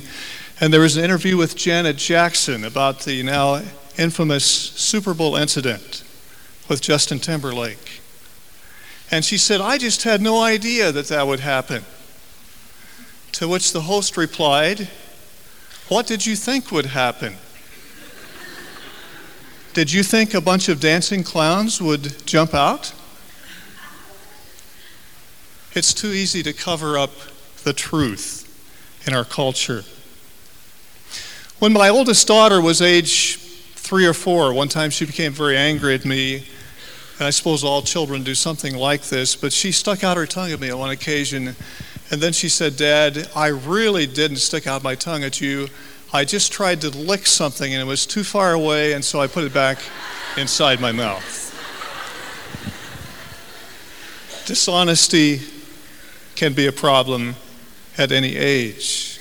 and 0.59 0.73
there 0.73 0.81
was 0.81 0.97
an 0.97 1.03
interview 1.03 1.37
with 1.37 1.55
Janet 1.55 1.97
Jackson 1.97 2.65
about 2.65 3.01
the 3.01 3.21
now 3.21 3.61
infamous 3.95 4.43
Super 4.43 5.13
Bowl 5.13 5.35
incident 5.35 6.03
with 6.67 6.81
Justin 6.81 7.19
Timberlake. 7.19 8.01
And 9.11 9.23
she 9.23 9.37
said, 9.37 9.61
I 9.61 9.77
just 9.77 10.01
had 10.01 10.19
no 10.19 10.41
idea 10.41 10.91
that 10.91 11.09
that 11.09 11.27
would 11.27 11.41
happen. 11.41 11.83
To 13.33 13.47
which 13.47 13.71
the 13.71 13.81
host 13.81 14.17
replied, 14.17 14.89
What 15.89 16.07
did 16.07 16.25
you 16.25 16.35
think 16.35 16.71
would 16.71 16.87
happen? 16.87 17.35
Did 19.73 19.93
you 19.93 20.01
think 20.01 20.33
a 20.33 20.41
bunch 20.41 20.69
of 20.69 20.79
dancing 20.79 21.23
clowns 21.23 21.79
would 21.79 22.25
jump 22.25 22.55
out? 22.55 22.93
It's 25.73 25.93
too 25.93 26.07
easy 26.07 26.41
to 26.43 26.53
cover 26.53 26.97
up 26.97 27.11
the 27.63 27.73
truth 27.73 28.45
in 29.05 29.13
our 29.13 29.23
culture. 29.23 29.83
When 31.59 31.73
my 31.73 31.89
oldest 31.89 32.27
daughter 32.27 32.59
was 32.59 32.81
age 32.81 33.37
three 33.75 34.07
or 34.07 34.13
four, 34.13 34.51
one 34.51 34.67
time 34.67 34.89
she 34.89 35.05
became 35.05 35.31
very 35.31 35.57
angry 35.57 35.93
at 35.93 36.05
me. 36.05 36.47
And 37.17 37.27
I 37.27 37.29
suppose 37.29 37.63
all 37.63 37.83
children 37.83 38.23
do 38.23 38.33
something 38.33 38.75
like 38.75 39.03
this, 39.03 39.35
but 39.35 39.53
she 39.53 39.71
stuck 39.71 40.03
out 40.03 40.17
her 40.17 40.25
tongue 40.25 40.51
at 40.51 40.59
me 40.59 40.71
on 40.71 40.79
one 40.79 40.89
occasion. 40.89 41.55
And 42.09 42.19
then 42.21 42.33
she 42.33 42.49
said, 42.49 42.75
Dad, 42.75 43.29
I 43.35 43.47
really 43.47 44.07
didn't 44.07 44.37
stick 44.37 44.65
out 44.65 44.81
my 44.83 44.95
tongue 44.95 45.23
at 45.23 45.39
you. 45.39 45.67
I 46.11 46.25
just 46.25 46.51
tried 46.51 46.81
to 46.81 46.89
lick 46.89 47.27
something 47.27 47.71
and 47.71 47.81
it 47.81 47.85
was 47.85 48.07
too 48.07 48.23
far 48.23 48.53
away, 48.53 48.93
and 48.93 49.05
so 49.05 49.21
I 49.21 49.27
put 49.27 49.43
it 49.43 49.53
back 49.53 49.77
inside 50.35 50.79
my 50.79 50.91
mouth. 50.91 51.45
Dishonesty 54.47 55.58
can 56.39 56.53
be 56.53 56.67
a 56.67 56.71
problem 56.71 57.35
at 57.97 58.13
any 58.13 58.37
age. 58.37 59.19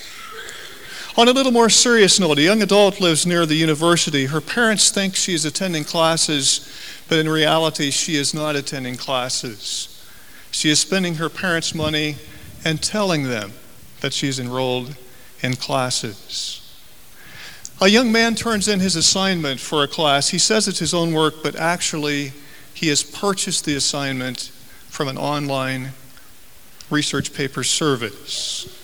On 1.16 1.26
a 1.26 1.32
little 1.32 1.50
more 1.50 1.68
serious 1.68 2.20
note, 2.20 2.38
a 2.38 2.42
young 2.42 2.62
adult 2.62 3.00
lives 3.00 3.26
near 3.26 3.44
the 3.44 3.56
university. 3.56 4.26
Her 4.26 4.40
parents 4.40 4.92
think 4.92 5.16
she 5.16 5.34
is 5.34 5.44
attending 5.44 5.82
classes, 5.82 6.72
but 7.08 7.18
in 7.18 7.28
reality, 7.28 7.90
she 7.90 8.14
is 8.14 8.32
not 8.32 8.54
attending 8.54 8.94
classes. 8.94 10.00
She 10.52 10.70
is 10.70 10.78
spending 10.78 11.16
her 11.16 11.28
parents' 11.28 11.74
money 11.74 12.18
and 12.64 12.80
telling 12.80 13.24
them 13.24 13.52
that 14.00 14.12
she's 14.12 14.38
enrolled 14.38 14.94
in 15.42 15.56
classes. 15.56 16.64
A 17.80 17.88
young 17.88 18.12
man 18.12 18.36
turns 18.36 18.68
in 18.68 18.78
his 18.78 18.94
assignment 18.94 19.58
for 19.58 19.82
a 19.82 19.88
class. 19.88 20.28
He 20.28 20.38
says 20.38 20.68
it's 20.68 20.78
his 20.78 20.94
own 20.94 21.12
work, 21.12 21.42
but 21.42 21.56
actually, 21.56 22.32
he 22.74 22.86
has 22.90 23.02
purchased 23.02 23.64
the 23.64 23.74
assignment 23.74 24.52
from 24.88 25.08
an 25.08 25.18
online 25.18 25.94
research 26.90 27.34
paper 27.34 27.62
service. 27.64 28.74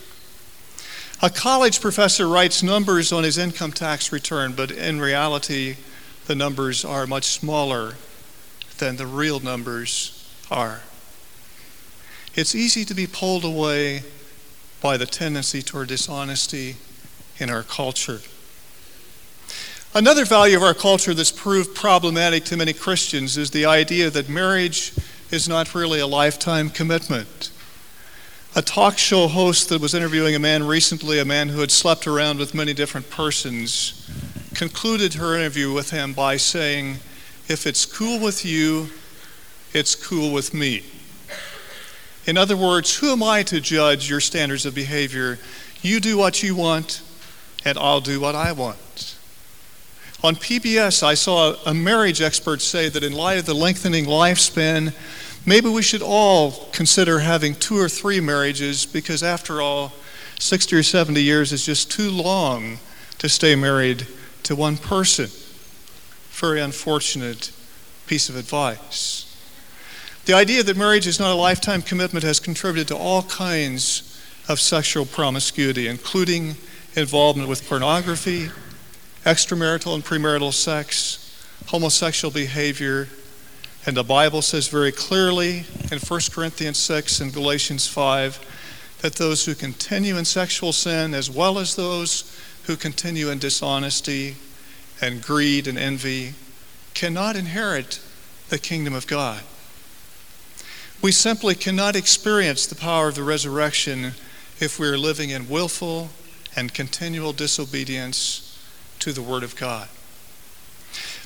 A 1.23 1.31
college 1.31 1.81
professor 1.81 2.29
writes 2.29 2.63
numbers 2.63 3.13
on 3.13 3.25
his 3.25 3.39
income 3.39 3.73
tax 3.73 4.13
return, 4.13 4.53
but 4.53 4.71
in 4.71 5.01
reality, 5.01 5.77
the 6.27 6.35
numbers 6.35 6.85
are 6.85 7.07
much 7.07 7.25
smaller 7.25 7.95
than 8.79 8.97
the 8.97 9.07
real 9.07 9.41
numbers 9.41 10.29
are. 10.51 10.83
It's 12.35 12.55
easy 12.55 12.85
to 12.85 12.95
be 12.95 13.07
pulled 13.07 13.45
away 13.45 14.03
by 14.83 14.97
the 14.97 15.07
tendency 15.07 15.63
toward 15.63 15.89
dishonesty 15.89 16.77
in 17.39 17.49
our 17.49 17.63
culture. 17.63 18.21
Another 19.95 20.25
value 20.25 20.57
of 20.57 20.63
our 20.63 20.75
culture 20.75 21.15
that's 21.15 21.31
proved 21.31 21.75
problematic 21.75 22.45
to 22.47 22.57
many 22.57 22.73
Christians 22.73 23.39
is 23.39 23.53
the 23.53 23.65
idea 23.65 24.11
that 24.11 24.29
marriage 24.29 24.93
is 25.31 25.49
not 25.49 25.75
really 25.75 26.01
a 26.01 26.07
lifetime 26.07 26.69
commitment. 26.69 27.51
A 28.57 28.63
talk 28.63 28.99
show 28.99 29.27
host 29.27 29.69
that 29.71 29.81
was 29.81 29.95
interviewing 29.95 30.37
a 30.37 30.39
man 30.39 30.65
recently, 30.65 31.19
a 31.19 31.25
man 31.25 31.49
who 31.49 31.59
had 31.59 31.73
slept 31.73 32.07
around 32.07 32.39
with 32.39 32.55
many 32.55 32.73
different 32.73 33.11
persons, 33.11 34.09
concluded 34.55 35.15
her 35.15 35.35
interview 35.35 35.73
with 35.73 35.91
him 35.91 36.13
by 36.13 36.37
saying, 36.37 36.99
If 37.49 37.67
it's 37.67 37.85
cool 37.85 38.21
with 38.21 38.45
you, 38.45 38.91
it's 39.73 39.97
cool 39.97 40.33
with 40.33 40.55
me. 40.55 40.85
In 42.27 42.39
other 42.39 42.57
words, 42.57 42.97
who 42.97 43.11
am 43.11 43.25
I 43.25 43.43
to 43.43 43.61
judge 43.61 44.09
your 44.09 44.21
standards 44.21 44.65
of 44.65 44.73
behavior? 44.73 45.41
You 45.83 45.99
do 45.99 46.17
what 46.17 46.41
you 46.41 46.55
want, 46.55 47.03
and 47.65 47.77
I'll 47.77 48.01
do 48.01 48.21
what 48.21 48.37
I 48.37 48.53
want. 48.53 49.17
On 50.23 50.37
PBS, 50.37 51.03
I 51.03 51.15
saw 51.15 51.57
a 51.67 51.75
marriage 51.75 52.23
expert 52.23 52.63
say 52.63 52.89
that 52.89 53.03
in 53.03 53.15
light 53.15 53.39
of 53.39 53.47
the 53.47 53.53
lengthening 53.53 54.05
lifespan, 54.05 54.95
Maybe 55.47 55.69
we 55.69 55.83
should 55.83 56.03
all 56.03 56.69
consider 56.73 57.19
having 57.19 57.55
two 57.55 57.79
or 57.79 57.89
three 57.89 58.19
marriages 58.21 58.87
because, 58.87 59.23
after 59.23 59.61
all, 59.61 59.93
60 60.39 60.77
or 60.77 60.83
70 60.83 61.23
years 61.23 61.53
is 61.53 61.67
just 61.67 61.91
too 61.91 62.11
long 62.11 62.79
to 63.19 63.29
stay 63.29 63.55
married 63.55 64.07
to 64.45 64.57
one 64.57 64.79
person. 64.79 65.29
Very 66.31 66.61
unfortunate 66.61 67.53
piece 68.07 68.29
of 68.29 68.37
advice. 68.37 69.31
The 70.25 70.33
idea 70.33 70.63
that 70.63 70.77
marriage 70.77 71.07
is 71.07 71.21
not 71.21 71.33
a 71.33 71.35
lifetime 71.35 71.83
commitment 71.83 72.25
has 72.25 72.41
contributed 72.41 72.89
to 72.89 72.97
all 72.97 73.23
kinds 73.25 74.19
of 74.49 74.61
sexual 74.61 75.05
promiscuity, 75.05 75.89
including 75.89 76.57
involvement 76.97 77.49
with 77.49 77.69
pornography, 77.69 78.49
extramarital 79.25 79.95
and 79.95 80.05
premarital 80.05 80.53
sex, 80.53 81.21
homosexual 81.67 82.33
behavior, 82.33 83.09
and 83.87 83.97
the 83.97 84.05
Bible 84.05 84.41
says 84.41 84.69
very 84.69 84.93
clearly 84.93 85.65
in 85.93 85.99
1 85.99 86.21
Corinthians 86.33 86.79
6 86.79 87.21
and 87.21 87.33
Galatians 87.33 87.87
5 87.87 88.99
that 89.03 89.17
those 89.17 89.45
who 89.45 89.55
continue 89.55 90.17
in 90.17 90.25
sexual 90.25 90.73
sin, 90.73 91.13
as 91.13 91.31
well 91.31 91.59
as 91.59 91.77
those 91.77 92.41
who 92.65 92.77
continue 92.77 93.29
in 93.29 93.39
dishonesty 93.39 94.37
and 95.03 95.23
greed 95.23 95.67
and 95.67 95.77
envy, 95.77 96.33
cannot 96.95 97.37
inherit 97.37 98.01
the 98.49 98.59
kingdom 98.59 98.95
of 98.95 99.07
God. 99.07 99.43
We 101.03 101.13
simply 101.13 101.55
cannot 101.55 101.97
experience 101.97 102.67
the 102.67 102.75
power 102.75 103.09
of 103.09 103.17
the 103.17 103.23
resurrection 103.23 104.13
if 104.61 104.79
we 104.79 104.89
are 104.89 104.97
living 104.97 105.29
in 105.29 105.51
willful 105.51 106.09
and 106.57 106.73
continual 106.73 107.35
disobedience 107.35 108.59
to 109.01 109.13
the 109.13 109.21
Word 109.21 109.43
of 109.43 109.57
God. 109.57 109.89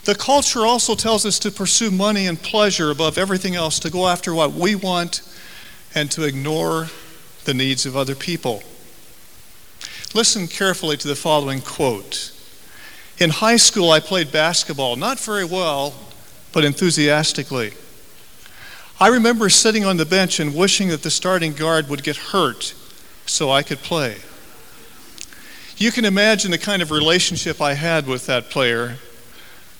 The 0.04 0.14
culture 0.14 0.64
also 0.64 0.94
tells 0.94 1.26
us 1.26 1.38
to 1.40 1.50
pursue 1.50 1.90
money 1.90 2.26
and 2.26 2.40
pleasure 2.40 2.90
above 2.90 3.18
everything 3.18 3.54
else, 3.54 3.78
to 3.80 3.90
go 3.90 4.08
after 4.08 4.32
what 4.34 4.52
we 4.52 4.74
want, 4.74 5.22
and 5.94 6.10
to 6.12 6.24
ignore 6.24 6.88
the 7.44 7.54
needs 7.54 7.84
of 7.86 7.96
other 7.96 8.14
people. 8.14 8.62
Listen 10.14 10.46
carefully 10.46 10.96
to 10.96 11.08
the 11.08 11.16
following 11.16 11.60
quote. 11.60 12.32
In 13.18 13.30
high 13.30 13.56
school, 13.56 13.90
I 13.90 14.00
played 14.00 14.32
basketball, 14.32 14.96
not 14.96 15.18
very 15.18 15.44
well, 15.44 15.94
but 16.52 16.64
enthusiastically. 16.64 17.72
I 19.00 19.08
remember 19.08 19.48
sitting 19.48 19.84
on 19.84 19.96
the 19.96 20.06
bench 20.06 20.40
and 20.40 20.54
wishing 20.54 20.88
that 20.88 21.02
the 21.02 21.10
starting 21.10 21.52
guard 21.52 21.88
would 21.88 22.02
get 22.02 22.16
hurt 22.16 22.74
so 23.26 23.50
I 23.50 23.62
could 23.62 23.78
play. 23.78 24.16
You 25.76 25.92
can 25.92 26.04
imagine 26.04 26.50
the 26.50 26.58
kind 26.58 26.82
of 26.82 26.90
relationship 26.90 27.60
I 27.60 27.74
had 27.74 28.06
with 28.06 28.26
that 28.26 28.50
player 28.50 28.96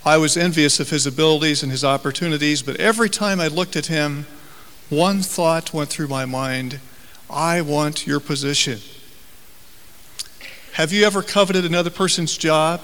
I 0.08 0.16
was 0.16 0.38
envious 0.38 0.80
of 0.80 0.88
his 0.88 1.06
abilities 1.06 1.62
and 1.62 1.70
his 1.70 1.84
opportunities, 1.84 2.62
but 2.62 2.76
every 2.76 3.10
time 3.10 3.40
I 3.40 3.48
looked 3.48 3.76
at 3.76 3.88
him, 3.88 4.24
one 4.88 5.20
thought 5.20 5.74
went 5.74 5.90
through 5.90 6.08
my 6.08 6.24
mind 6.24 6.80
I 7.28 7.60
want 7.60 8.06
your 8.06 8.18
position. 8.18 8.78
Have 10.72 10.94
you 10.94 11.04
ever 11.04 11.20
coveted 11.20 11.66
another 11.66 11.90
person's 11.90 12.38
job? 12.38 12.80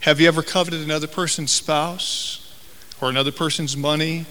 Have 0.00 0.18
you 0.18 0.28
ever 0.28 0.42
coveted 0.42 0.80
another 0.80 1.06
person's 1.06 1.50
spouse 1.50 2.56
or 3.02 3.10
another 3.10 3.30
person's 3.30 3.76
money? 3.76 4.24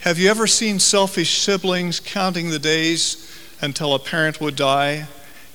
Have 0.00 0.18
you 0.18 0.28
ever 0.28 0.46
seen 0.46 0.78
selfish 0.78 1.38
siblings 1.38 2.00
counting 2.00 2.50
the 2.50 2.58
days 2.58 3.34
until 3.62 3.94
a 3.94 3.98
parent 3.98 4.42
would 4.42 4.56
die 4.56 5.06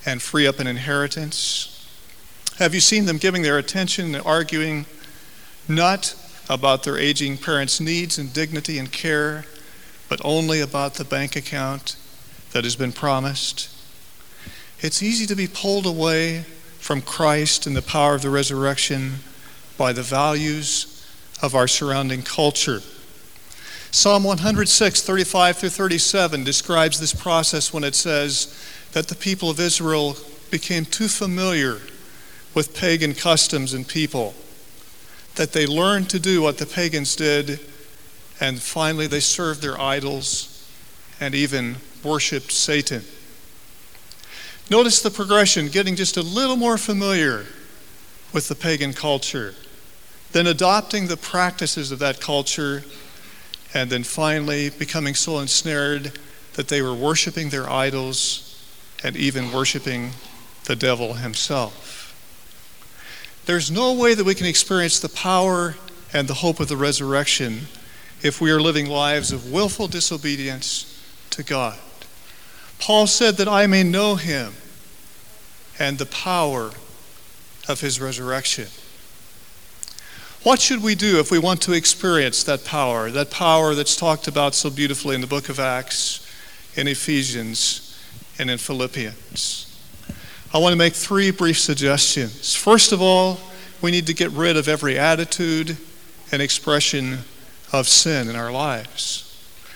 and 0.04 0.20
free 0.20 0.48
up 0.48 0.58
an 0.58 0.66
inheritance? 0.66 1.69
Have 2.60 2.74
you 2.74 2.82
seen 2.82 3.06
them 3.06 3.18
giving 3.18 3.42
their 3.42 3.58
attention 3.58 4.14
and 4.14 4.26
arguing 4.26 4.86
not 5.70 6.14
about 6.50 6.84
their 6.84 6.98
aging 6.98 7.38
parents' 7.38 7.80
needs 7.80 8.18
and 8.18 8.34
dignity 8.34 8.78
and 8.78 8.92
care, 8.92 9.46
but 10.10 10.20
only 10.26 10.60
about 10.60 10.96
the 10.96 11.06
bank 11.06 11.36
account 11.36 11.96
that 12.52 12.64
has 12.64 12.76
been 12.76 12.92
promised. 12.92 13.70
It's 14.80 15.04
easy 15.04 15.26
to 15.28 15.36
be 15.36 15.48
pulled 15.48 15.86
away 15.86 16.46
from 16.80 17.02
Christ 17.02 17.68
and 17.68 17.76
the 17.76 17.82
power 17.82 18.16
of 18.16 18.24
the 18.24 18.30
resurrection 18.30 19.20
by 19.78 19.94
the 19.94 20.02
values 20.02 21.06
of 21.42 21.54
our 21.54 21.68
surrounding 21.68 22.24
culture. 22.24 22.82
Psalm 23.92 24.24
106, 24.24 25.02
35 25.02 25.58
through 25.58 25.70
37 25.70 26.44
describes 26.44 27.00
this 27.00 27.14
process 27.14 27.72
when 27.72 27.84
it 27.84 27.96
says 27.96 28.54
that 28.92 29.08
the 29.08 29.16
people 29.16 29.50
of 29.50 29.60
Israel 29.60 30.18
became 30.52 30.86
too 30.86 31.08
familiar 31.08 31.80
with 32.54 32.76
pagan 32.76 33.14
customs 33.14 33.74
and 33.74 33.88
people, 33.88 34.34
that 35.36 35.54
they 35.54 35.66
learned 35.66 36.10
to 36.10 36.20
do 36.20 36.42
what 36.42 36.58
the 36.58 36.66
pagans 36.66 37.16
did, 37.16 37.60
and 38.40 38.62
finally 38.62 39.08
they 39.08 39.20
served 39.20 39.62
their 39.62 39.80
idols 39.80 40.68
and 41.20 41.36
even 41.36 41.76
worshiped 42.04 42.52
Satan. 42.52 43.04
Notice 44.70 45.02
the 45.02 45.12
progression, 45.12 45.68
getting 45.68 45.96
just 45.96 46.18
a 46.18 46.22
little 46.22 46.56
more 46.56 46.78
familiar 46.78 47.46
with 48.34 48.48
the 48.48 48.56
pagan 48.56 48.94
culture, 48.94 49.56
then 50.32 50.48
adopting 50.48 51.08
the 51.08 51.18
practices 51.18 51.92
of 51.92 52.00
that 52.00 52.22
culture, 52.22 52.84
and 53.74 53.90
then 53.90 54.04
finally 54.04 54.70
becoming 54.70 55.16
so 55.16 55.40
ensnared 55.40 56.20
that 56.54 56.68
they 56.68 56.82
were 56.82 56.94
worshiping 56.94 57.50
their 57.50 57.70
idols 57.70 58.64
and 59.04 59.16
even 59.16 59.52
worshiping 59.52 60.12
the 60.66 60.76
devil 60.76 61.14
himself. 61.16 61.99
There's 63.50 63.72
no 63.72 63.94
way 63.94 64.14
that 64.14 64.24
we 64.24 64.36
can 64.36 64.46
experience 64.46 65.00
the 65.00 65.10
power 65.10 65.74
and 66.14 66.28
the 66.28 66.36
hope 66.36 66.60
of 66.60 66.68
the 66.68 66.78
resurrection 66.78 67.62
if 68.22 68.40
we 68.40 68.52
are 68.52 68.62
living 68.62 68.86
lives 68.86 69.32
of 69.32 69.52
willful 69.52 69.88
disobedience 69.88 71.04
to 71.32 71.42
God. 71.42 71.80
Paul 72.78 73.08
said 73.08 73.38
that 73.38 73.48
I 73.48 73.66
may 73.66 73.82
know 73.82 74.18
him 74.18 74.54
and 75.80 75.98
the 75.98 76.06
power 76.06 76.74
of 77.68 77.82
his 77.82 78.00
resurrection. 78.00 78.68
What 80.44 80.62
should 80.62 80.84
we 80.84 80.94
do 80.94 81.20
if 81.20 81.32
we 81.32 81.40
want 81.40 81.60
to 81.64 81.74
experience 81.74 82.44
that 82.44 82.66
power, 82.66 83.10
that 83.10 83.32
power 83.32 83.74
that's 83.74 83.96
talked 83.96 84.28
about 84.28 84.54
so 84.54 84.70
beautifully 84.70 85.16
in 85.16 85.22
the 85.22 85.26
book 85.28 85.50
of 85.50 85.60
Acts, 85.60 86.24
in 86.76 86.88
Ephesians, 86.88 88.00
and 88.38 88.52
in 88.52 88.60
Philippians? 88.60 89.69
I 90.52 90.58
want 90.58 90.74
to 90.74 90.78
make 90.78 90.94
three 90.94 91.30
brief 91.30 91.60
suggestions. 91.60 92.56
First 92.56 92.92
of 92.92 93.02
all, 93.04 93.40
we 93.84 93.92
need 93.92 94.08
to 94.08 94.16
get 94.16 94.32
rid 94.32 94.58
of 94.58 94.68
every 94.68 94.98
attitude 94.98 95.78
and 96.32 96.42
expression 96.42 97.20
of 97.72 97.88
sin 97.88 98.28
in 98.28 98.36
our 98.36 98.52
lives. 98.52 99.26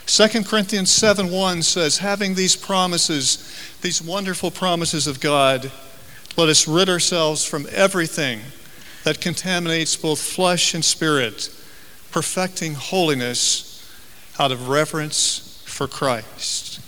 2 0.08 0.44
Corinthians 0.44 0.90
7 0.90 1.32
1 1.32 1.62
says, 1.62 2.00
Having 2.00 2.34
these 2.34 2.56
promises, 2.56 3.78
these 3.82 4.02
wonderful 4.02 4.50
promises 4.50 5.06
of 5.06 5.20
God, 5.20 5.72
let 6.38 6.50
us 6.50 6.68
rid 6.68 6.90
ourselves 6.90 7.46
from 7.46 7.68
everything 7.72 8.42
that 9.04 9.22
contaminates 9.22 9.96
both 9.96 10.20
flesh 10.20 10.74
and 10.74 10.84
spirit, 10.84 11.50
perfecting 12.12 12.74
holiness 12.74 13.88
out 14.40 14.52
of 14.52 14.70
reverence 14.70 15.64
for 15.68 15.88
Christ. 15.88 16.80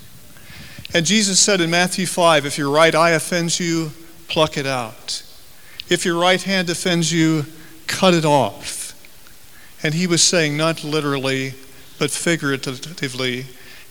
And 0.96 1.06
Jesus 1.06 1.42
said 1.42 1.60
in 1.60 1.70
Matthew 1.70 2.06
5 2.06 2.46
if 2.46 2.58
your 2.58 2.70
right 2.70 2.96
eye 2.96 3.10
offends 3.10 3.60
you, 3.60 3.92
pluck 4.30 4.56
it 4.56 4.66
out. 4.66 5.24
If 5.90 6.06
your 6.06 6.18
right 6.18 6.42
hand 6.42 6.70
offends 6.70 7.12
you, 7.12 7.48
cut 7.86 8.14
it 8.14 8.24
off. 8.24 8.94
And 9.84 9.94
he 9.94 10.08
was 10.08 10.24
saying, 10.24 10.56
not 10.56 10.86
literally, 10.86 11.54
but 12.00 12.12
figuratively, 12.12 13.40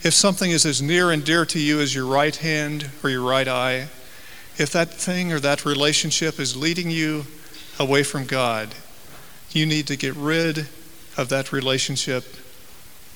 if 0.01 0.15
something 0.15 0.49
is 0.49 0.65
as 0.65 0.81
near 0.81 1.11
and 1.11 1.23
dear 1.23 1.45
to 1.45 1.59
you 1.59 1.79
as 1.79 1.93
your 1.93 2.07
right 2.07 2.35
hand 2.35 2.89
or 3.03 3.11
your 3.11 3.21
right 3.21 3.47
eye, 3.47 3.87
if 4.57 4.71
that 4.71 4.91
thing 4.91 5.31
or 5.31 5.39
that 5.39 5.63
relationship 5.63 6.39
is 6.39 6.57
leading 6.57 6.89
you 6.89 7.25
away 7.77 8.01
from 8.01 8.25
God, 8.25 8.73
you 9.51 9.67
need 9.67 9.85
to 9.85 9.95
get 9.95 10.15
rid 10.15 10.67
of 11.17 11.29
that 11.29 11.51
relationship 11.51 12.23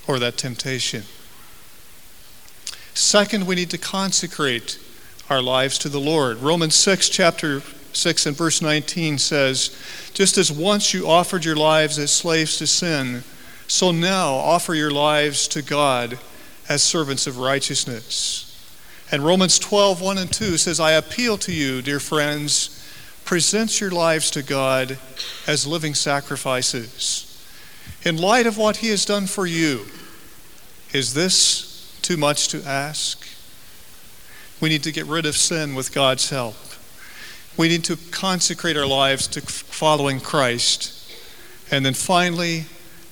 or 0.07 0.19
that 0.19 0.37
temptation. 0.37 1.05
Second, 2.99 3.47
we 3.47 3.55
need 3.55 3.69
to 3.69 3.77
consecrate 3.77 4.77
our 5.29 5.41
lives 5.41 5.77
to 5.79 5.87
the 5.87 6.01
Lord. 6.01 6.39
Romans 6.39 6.75
6, 6.75 7.07
chapter 7.07 7.61
6 7.93 8.25
and 8.25 8.35
verse 8.35 8.61
19 8.61 9.17
says, 9.17 9.73
Just 10.13 10.37
as 10.37 10.51
once 10.51 10.93
you 10.93 11.07
offered 11.07 11.45
your 11.45 11.55
lives 11.55 11.97
as 11.97 12.11
slaves 12.11 12.57
to 12.57 12.67
sin, 12.67 13.23
so 13.69 13.93
now 13.93 14.33
offer 14.33 14.75
your 14.75 14.91
lives 14.91 15.47
to 15.47 15.61
God 15.61 16.19
as 16.67 16.83
servants 16.83 17.25
of 17.25 17.37
righteousness. 17.37 18.45
And 19.13 19.23
Romans 19.23 19.59
12, 19.59 20.01
1 20.01 20.17
and 20.17 20.31
2 20.31 20.57
says, 20.57 20.81
I 20.81 20.91
appeal 20.91 21.37
to 21.37 21.53
you, 21.53 21.81
dear 21.81 22.01
friends, 22.01 22.85
present 23.23 23.79
your 23.79 23.91
lives 23.91 24.29
to 24.31 24.43
God 24.43 24.99
as 25.47 25.65
living 25.65 25.93
sacrifices. 25.93 27.25
In 28.03 28.17
light 28.17 28.45
of 28.45 28.57
what 28.57 28.77
He 28.77 28.89
has 28.89 29.05
done 29.05 29.25
for 29.25 29.47
you, 29.47 29.85
is 30.91 31.13
this 31.13 31.68
too 32.09 32.17
much 32.17 32.47
to 32.47 32.63
ask? 32.65 33.23
We 34.59 34.67
need 34.67 34.81
to 34.81 34.91
get 34.91 35.05
rid 35.05 35.27
of 35.27 35.37
sin 35.37 35.75
with 35.75 35.93
God's 35.93 36.31
help. 36.31 36.55
We 37.55 37.67
need 37.67 37.83
to 37.83 37.97
consecrate 38.09 38.75
our 38.75 38.87
lives 38.87 39.27
to 39.27 39.41
following 39.41 40.19
Christ. 40.19 41.07
And 41.69 41.85
then 41.85 41.93
finally, 41.93 42.65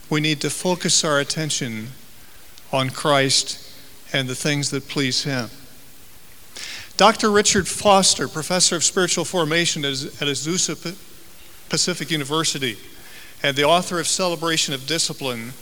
we 0.10 0.20
need 0.20 0.42
to 0.42 0.50
focus 0.50 1.04
our 1.04 1.20
attention 1.20 1.90
on 2.74 2.90
Christ 2.90 3.72
and 4.14 4.28
the 4.28 4.34
things 4.34 4.72
that 4.72 4.88
please 4.88 5.26
Him. 5.26 5.52
Dr. 6.98 7.30
Richard 7.30 7.68
Foster, 7.68 8.28
professor 8.28 8.78
of 8.78 8.84
spiritual 8.84 9.26
formation 9.26 9.86
at 9.86 9.94
Azusa 9.94 10.98
Pacific 11.70 12.10
University 12.10 12.78
and 13.44 13.56
the 13.56 13.64
author 13.64 14.00
of 14.00 14.08
Celebration 14.08 14.74
of 14.74 14.88
Discipline, 14.88 15.54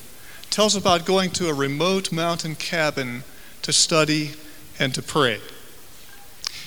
tells 0.56 0.74
about 0.74 1.04
going 1.04 1.30
to 1.30 1.50
a 1.50 1.54
remote 1.54 2.14
mountain 2.14 2.56
cabin 2.56 3.26
to 3.62 3.74
study 3.74 4.32
and 4.80 4.96
to 4.96 5.02
pray. 5.02 5.38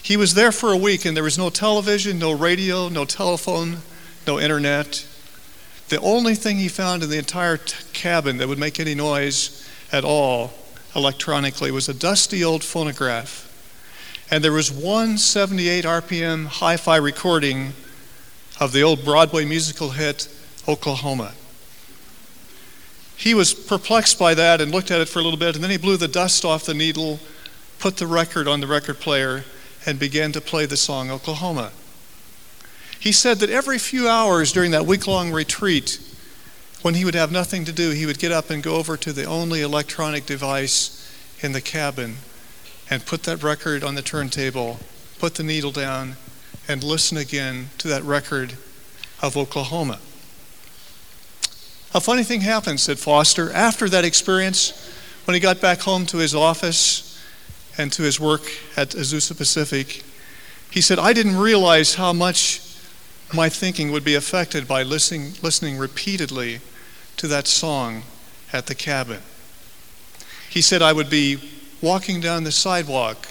He 0.03 0.15
was 0.15 0.35
there 0.35 0.53
for 0.53 0.71
a 0.71 0.77
week 0.77 1.07
and 1.07 1.17
there 1.17 1.25
was 1.25 1.39
no 1.39 1.49
television, 1.49 2.19
no 2.19 2.33
radio, 2.33 2.91
no 2.91 3.07
telephone, 3.07 3.79
no 4.27 4.39
internet. 4.39 5.07
The 5.89 5.99
only 6.03 6.35
thing 6.35 6.59
he 6.59 6.69
found 6.69 7.03
in 7.03 7.09
the 7.09 7.17
entire 7.17 7.57
t- 7.57 7.83
cabin 7.95 8.37
that 8.37 8.47
would 8.47 8.59
make 8.59 8.79
any 8.79 8.95
noise 8.95 9.67
at 9.91 10.05
all 10.05 10.53
electronically 10.95 11.71
was 11.71 11.89
a 11.89 11.95
dusty 11.95 12.45
old 12.45 12.63
phonograph 12.63 13.47
and 14.31 14.45
there 14.45 14.53
was 14.53 14.71
one 14.71 15.17
78 15.17 15.87
RPM 15.87 16.45
hi 16.45 16.77
fi 16.77 16.97
recording 16.97 17.73
of 18.61 18.73
the 18.73 18.83
old 18.83 19.03
Broadway 19.03 19.47
musical 19.47 19.93
hit, 19.93 20.29
Oklahoma. 20.69 21.33
He 23.19 23.35
was 23.35 23.53
perplexed 23.53 24.17
by 24.17 24.35
that 24.35 24.61
and 24.61 24.71
looked 24.71 24.93
at 24.93 25.01
it 25.01 25.09
for 25.09 25.19
a 25.19 25.23
little 25.23 25.39
bit, 25.39 25.57
and 25.57 25.65
then 25.65 25.73
he 25.73 25.77
blew 25.77 25.97
the 25.97 26.07
dust 26.07 26.45
off 26.45 26.65
the 26.65 26.73
needle, 26.73 27.19
put 27.81 27.97
the 27.97 28.07
record 28.07 28.47
on 28.47 28.61
the 28.61 28.69
record 28.69 29.01
player, 29.01 29.45
and 29.85 29.99
began 29.99 30.31
to 30.33 30.41
play 30.41 30.67
the 30.67 30.77
song 30.77 31.11
Oklahoma. 31.11 31.73
He 33.01 33.11
said 33.11 33.39
that 33.39 33.51
every 33.51 33.79
few 33.79 34.09
hours 34.09 34.53
during 34.53 34.71
that 34.71 34.87
week 34.87 35.09
long 35.09 35.33
retreat, 35.33 36.01
when 36.83 36.95
he 36.95 37.05
would 37.05 37.17
have 37.17 37.33
nothing 37.33 37.65
to 37.65 37.73
do, 37.73 37.91
he 37.91 38.07
would 38.07 38.21
get 38.21 38.31
up 38.31 38.51
and 38.51 38.63
go 38.63 38.77
over 38.77 38.97
to 38.97 39.13
the 39.13 39.25
only 39.25 39.63
electronic 39.63 40.25
device 40.25 40.95
in 41.41 41.51
the 41.51 41.61
cabin 41.61 42.19
and 42.89 43.05
put 43.05 43.25
that 43.25 43.43
record 43.43 43.83
on 43.83 43.97
the 43.97 44.03
turntable, 44.03 44.79
put 45.19 45.35
the 45.35 45.43
needle 45.43 45.73
down, 45.73 46.15
and 46.69 46.85
listen 46.85 47.17
again 47.17 47.71
to 47.79 47.89
that 47.89 48.05
record 48.05 48.55
of 49.21 49.37
Oklahoma. 49.37 49.99
A 51.95 52.01
funny 52.01 52.23
thing 52.23 52.43
happened, 52.43 52.81
said 52.81 52.99
Foster. 52.99 53.51
After 53.53 53.89
that 53.89 54.05
experience, 54.05 54.93
when 55.25 55.35
he 55.35 55.41
got 55.41 55.61
back 55.61 55.81
home 55.81 56.05
to 56.07 56.19
his 56.19 56.35
office 56.35 57.23
and 57.79 57.91
to 57.93 58.03
his 58.03 58.21
work 58.21 58.43
at 58.77 58.91
Azusa 58.91 59.37
Pacific, 59.37 60.03
he 60.71 60.83
said, 60.83 60.99
I 60.99 61.15
didn't 61.15 61.37
realize 61.37 61.95
how 61.95 62.13
much 62.13 62.61
my 63.33 63.49
thinking 63.49 63.91
would 63.91 64.05
be 64.05 64.15
affected 64.15 64.69
by 64.69 64.83
listening, 64.83 65.33
listening 65.43 65.79
repeatedly 65.79 66.61
to 67.17 67.27
that 67.29 67.47
song 67.47 68.03
at 68.53 68.67
the 68.67 68.75
cabin. 68.75 69.21
He 70.51 70.61
said, 70.61 70.83
I 70.83 70.93
would 70.93 71.11
be 71.11 71.39
walking 71.81 72.21
down 72.21 72.45
the 72.45 72.53
sidewalk 72.53 73.29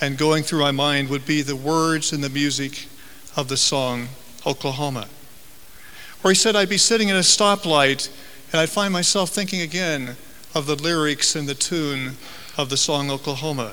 and 0.00 0.16
going 0.16 0.42
through 0.42 0.60
my 0.60 0.70
mind 0.70 1.10
would 1.10 1.26
be 1.26 1.42
the 1.42 1.56
words 1.56 2.12
and 2.12 2.24
the 2.24 2.30
music 2.30 2.86
of 3.36 3.48
the 3.48 3.56
song 3.56 4.08
Oklahoma. 4.46 5.08
Or 6.22 6.30
he 6.30 6.34
said 6.34 6.54
I'd 6.56 6.68
be 6.68 6.78
sitting 6.78 7.10
at 7.10 7.16
a 7.16 7.20
stoplight 7.20 8.10
and 8.52 8.60
I'd 8.60 8.68
find 8.68 8.92
myself 8.92 9.30
thinking 9.30 9.60
again 9.60 10.16
of 10.54 10.66
the 10.66 10.74
lyrics 10.74 11.36
and 11.36 11.48
the 11.48 11.54
tune 11.54 12.16
of 12.58 12.68
the 12.68 12.76
song 12.76 13.10
Oklahoma. 13.10 13.72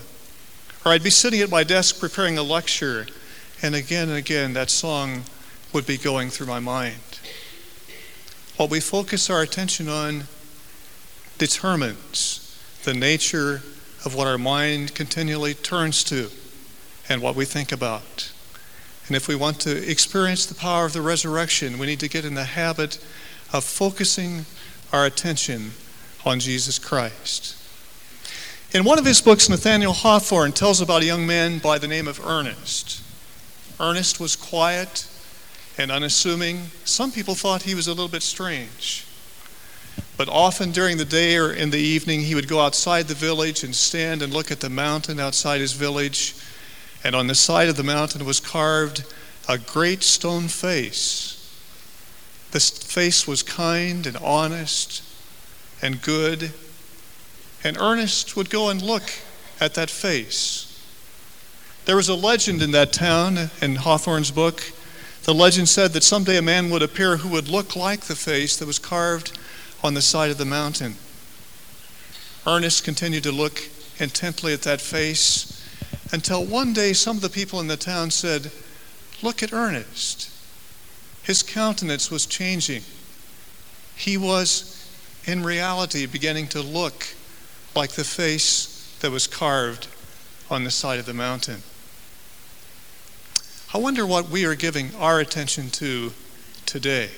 Or 0.85 0.91
I'd 0.91 1.03
be 1.03 1.09
sitting 1.09 1.41
at 1.41 1.49
my 1.49 1.63
desk 1.63 1.99
preparing 1.99 2.37
a 2.37 2.43
lecture 2.43 3.07
and 3.61 3.75
again 3.75 4.09
and 4.09 4.17
again 4.17 4.53
that 4.53 4.69
song 4.69 5.23
would 5.73 5.85
be 5.85 5.97
going 5.97 6.29
through 6.29 6.47
my 6.47 6.59
mind. 6.59 7.19
what 8.55 8.69
we 8.69 8.79
focus 8.79 9.29
our 9.29 9.41
attention 9.41 9.89
on 9.89 10.23
determines 11.37 12.59
the 12.83 12.93
nature 12.93 13.61
of 14.05 14.15
what 14.15 14.27
our 14.27 14.37
mind 14.37 14.95
continually 14.95 15.53
turns 15.53 16.03
to 16.05 16.29
and 17.09 17.21
what 17.21 17.35
we 17.35 17.45
think 17.45 17.71
about. 17.71 18.31
And 19.07 19.15
if 19.15 19.27
we 19.27 19.35
want 19.35 19.59
to 19.61 19.89
experience 19.89 20.45
the 20.45 20.55
power 20.55 20.85
of 20.85 20.93
the 20.93 21.01
resurrection, 21.01 21.79
we 21.79 21.87
need 21.87 22.01
to 22.01 22.09
get 22.09 22.25
in 22.25 22.33
the 22.33 22.43
habit 22.43 22.99
of 23.53 23.63
focusing 23.63 24.45
our 24.91 25.05
attention 25.05 25.71
on 26.25 26.39
Jesus 26.39 26.77
Christ. 26.77 27.55
In 28.73 28.83
one 28.83 28.99
of 28.99 29.05
his 29.05 29.21
books, 29.21 29.47
Nathaniel 29.47 29.93
Hawthorne 29.93 30.51
tells 30.51 30.81
about 30.81 31.01
a 31.01 31.05
young 31.05 31.25
man 31.25 31.59
by 31.59 31.77
the 31.77 31.87
name 31.87 32.07
of 32.07 32.25
Ernest. 32.25 33.01
Ernest 33.79 34.19
was 34.19 34.35
quiet 34.35 35.07
and 35.77 35.89
unassuming. 35.89 36.63
Some 36.83 37.11
people 37.11 37.35
thought 37.35 37.61
he 37.61 37.75
was 37.75 37.87
a 37.87 37.91
little 37.91 38.09
bit 38.09 38.23
strange. 38.23 39.05
But 40.17 40.27
often 40.27 40.71
during 40.71 40.97
the 40.97 41.05
day 41.05 41.37
or 41.37 41.53
in 41.53 41.69
the 41.69 41.79
evening, 41.79 42.21
he 42.21 42.35
would 42.35 42.47
go 42.47 42.59
outside 42.59 43.07
the 43.07 43.13
village 43.13 43.63
and 43.63 43.73
stand 43.73 44.21
and 44.21 44.33
look 44.33 44.51
at 44.51 44.59
the 44.59 44.69
mountain 44.69 45.19
outside 45.19 45.61
his 45.61 45.73
village. 45.73 46.35
And 47.07 47.15
on 47.15 47.27
the 47.27 47.35
side 47.35 47.69
of 47.69 47.77
the 47.77 47.83
mountain 47.83 48.25
was 48.25 48.41
carved 48.41 49.05
a 49.47 49.57
great 49.57 50.03
stone 50.03 50.49
face. 50.49 51.57
This 52.51 52.69
face 52.69 53.25
was 53.25 53.43
kind 53.43 54.05
and 54.05 54.17
honest 54.17 55.01
and 55.81 56.01
good. 56.01 56.51
And 57.63 57.77
Ernest 57.77 58.35
would 58.35 58.49
go 58.49 58.67
and 58.67 58.81
look 58.81 59.09
at 59.61 59.73
that 59.75 59.89
face. 59.89 60.85
There 61.85 61.95
was 61.95 62.09
a 62.09 62.13
legend 62.13 62.61
in 62.61 62.71
that 62.71 62.91
town 62.91 63.51
in 63.61 63.75
Hawthorne's 63.77 64.31
book. 64.31 64.73
The 65.23 65.33
legend 65.33 65.69
said 65.69 65.93
that 65.93 66.03
someday 66.03 66.35
a 66.35 66.41
man 66.41 66.69
would 66.71 66.83
appear 66.83 67.15
who 67.15 67.29
would 67.29 67.47
look 67.47 67.73
like 67.73 68.01
the 68.01 68.17
face 68.17 68.57
that 68.57 68.67
was 68.67 68.79
carved 68.79 69.31
on 69.81 69.93
the 69.93 70.01
side 70.01 70.29
of 70.29 70.37
the 70.37 70.43
mountain. 70.43 70.95
Ernest 72.45 72.83
continued 72.83 73.23
to 73.23 73.31
look 73.31 73.63
intently 73.97 74.51
at 74.51 74.63
that 74.63 74.81
face 74.81 75.56
until 76.11 76.45
one 76.45 76.73
day 76.73 76.93
some 76.93 77.17
of 77.17 77.21
the 77.21 77.29
people 77.29 77.59
in 77.59 77.67
the 77.67 77.77
town 77.77 78.11
said, 78.11 78.51
Look 79.21 79.41
at 79.41 79.53
Ernest. 79.53 80.31
His 81.23 81.43
countenance 81.43 82.09
was 82.09 82.25
changing. 82.25 82.83
He 83.95 84.15
was, 84.15 84.89
in 85.25 85.43
reality, 85.43 86.05
beginning 86.05 86.47
to 86.49 86.61
look 86.61 87.07
like 87.75 87.91
the 87.91 88.03
face 88.03 88.95
that 89.01 89.11
was 89.11 89.27
carved 89.27 89.87
on 90.49 90.63
the 90.63 90.71
side 90.71 90.99
of 90.99 91.05
the 91.05 91.13
mountain. 91.13 91.63
I 93.73 93.79
wonder 93.79 94.05
what 94.05 94.29
we 94.29 94.45
are 94.45 94.55
giving 94.55 94.95
our 94.95 95.19
attention 95.19 95.69
to 95.71 96.13
today. 96.65 97.09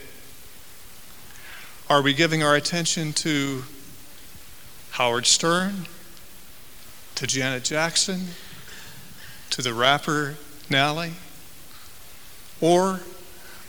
Are 1.89 2.02
we 2.02 2.13
giving 2.13 2.41
our 2.41 2.56
attention 2.56 3.13
to 3.13 3.63
Howard 4.91 5.25
Stern, 5.25 5.86
to 7.15 7.28
Janet 7.28 7.63
Jackson, 7.63 8.28
to 9.51 9.62
the 9.62 9.73
rapper 9.73 10.35
Nelly? 10.69 11.13
Or 12.62 13.01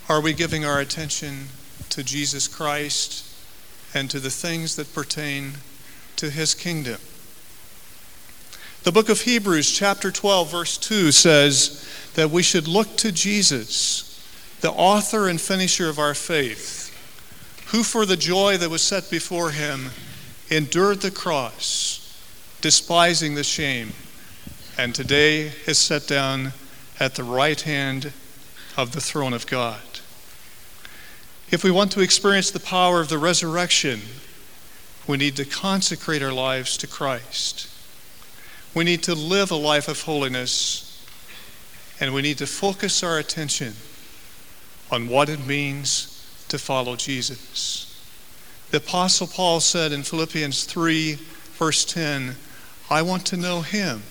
are 0.09 0.21
we 0.21 0.33
giving 0.33 0.65
our 0.65 0.79
attention 0.79 1.47
to 1.89 2.03
Jesus 2.03 2.47
Christ 2.47 3.25
and 3.93 4.09
to 4.09 4.19
the 4.19 4.29
things 4.29 4.75
that 4.75 4.93
pertain 4.93 5.53
to 6.17 6.29
his 6.29 6.53
kingdom? 6.53 6.99
The 8.83 8.91
book 8.91 9.09
of 9.09 9.21
Hebrews, 9.21 9.71
chapter 9.71 10.11
12, 10.11 10.51
verse 10.51 10.77
2 10.77 11.11
says 11.11 11.87
that 12.15 12.31
we 12.31 12.43
should 12.43 12.67
look 12.67 12.97
to 12.97 13.11
Jesus, 13.11 14.07
the 14.61 14.71
author 14.71 15.27
and 15.27 15.39
finisher 15.39 15.87
of 15.87 15.99
our 15.99 16.13
faith 16.13 16.81
who 17.71 17.83
for 17.83 18.05
the 18.05 18.17
joy 18.17 18.57
that 18.57 18.69
was 18.69 18.81
set 18.81 19.09
before 19.09 19.51
him 19.51 19.89
endured 20.49 20.99
the 20.99 21.11
cross, 21.11 22.19
despising 22.59 23.35
the 23.35 23.45
shame, 23.45 23.93
and 24.77 24.95
today 24.95 25.51
is 25.67 25.77
set 25.77 26.07
down 26.07 26.53
at 26.99 27.15
the 27.15 27.23
right 27.23 27.59
hand 27.61 28.13
of 28.77 28.91
the 28.93 29.01
throne 29.01 29.33
of 29.33 29.47
God. 29.47 29.81
If 31.51 31.63
we 31.63 31.71
want 31.71 31.91
to 31.93 32.01
experience 32.01 32.51
the 32.51 32.59
power 32.59 33.01
of 33.01 33.09
the 33.09 33.17
resurrection, 33.17 34.01
we 35.07 35.17
need 35.17 35.35
to 35.35 35.45
consecrate 35.45 36.23
our 36.23 36.31
lives 36.31 36.77
to 36.77 36.87
Christ. 36.87 37.67
We 38.73 38.85
need 38.85 39.03
to 39.03 39.15
live 39.15 39.51
a 39.51 39.55
life 39.55 39.87
of 39.87 40.01
holiness, 40.03 41.05
and 41.99 42.13
we 42.13 42.21
need 42.21 42.37
to 42.37 42.47
focus 42.47 43.03
our 43.03 43.19
attention 43.19 43.73
on 44.89 45.09
what 45.09 45.27
it 45.27 45.45
means 45.45 46.45
to 46.47 46.57
follow 46.57 46.95
Jesus. 46.95 47.87
The 48.71 48.77
Apostle 48.77 49.27
Paul 49.27 49.59
said 49.59 49.91
in 49.91 50.03
Philippians 50.03 50.63
3, 50.63 51.15
verse 51.57 51.83
10, 51.83 52.35
I 52.89 53.01
want 53.01 53.25
to 53.27 53.37
know 53.37 53.61
him, 53.61 54.03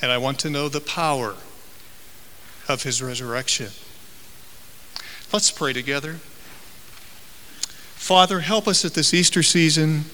and 0.00 0.12
I 0.12 0.18
want 0.18 0.38
to 0.40 0.50
know 0.50 0.68
the 0.68 0.80
power 0.80 1.34
of 2.68 2.82
his 2.82 3.02
resurrection. 3.02 3.70
Let's 5.32 5.50
pray 5.50 5.72
together. 5.72 6.14
Father, 7.94 8.40
help 8.40 8.68
us 8.68 8.84
at 8.84 8.94
this 8.94 9.12
Easter 9.12 9.42
season 9.42 10.04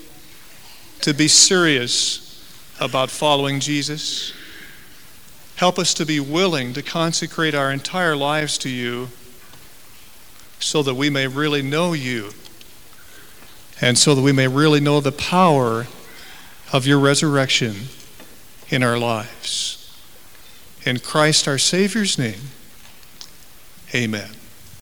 to 1.00 1.12
be 1.12 1.28
serious 1.28 2.20
about 2.80 3.10
following 3.10 3.60
Jesus. 3.60 4.32
Help 5.56 5.78
us 5.78 5.94
to 5.94 6.06
be 6.06 6.18
willing 6.18 6.72
to 6.72 6.82
consecrate 6.82 7.54
our 7.54 7.70
entire 7.70 8.16
lives 8.16 8.58
to 8.58 8.68
you 8.68 9.08
so 10.58 10.82
that 10.82 10.94
we 10.94 11.10
may 11.10 11.26
really 11.26 11.62
know 11.62 11.92
you 11.92 12.30
and 13.80 13.98
so 13.98 14.14
that 14.14 14.22
we 14.22 14.32
may 14.32 14.48
really 14.48 14.80
know 14.80 15.00
the 15.00 15.12
power 15.12 15.86
of 16.72 16.86
your 16.86 16.98
resurrection 16.98 17.74
in 18.74 18.82
our 18.82 18.98
lives. 18.98 19.80
In 20.84 20.98
Christ 20.98 21.48
our 21.48 21.58
Savior's 21.58 22.18
name, 22.18 22.50
amen. 23.94 24.30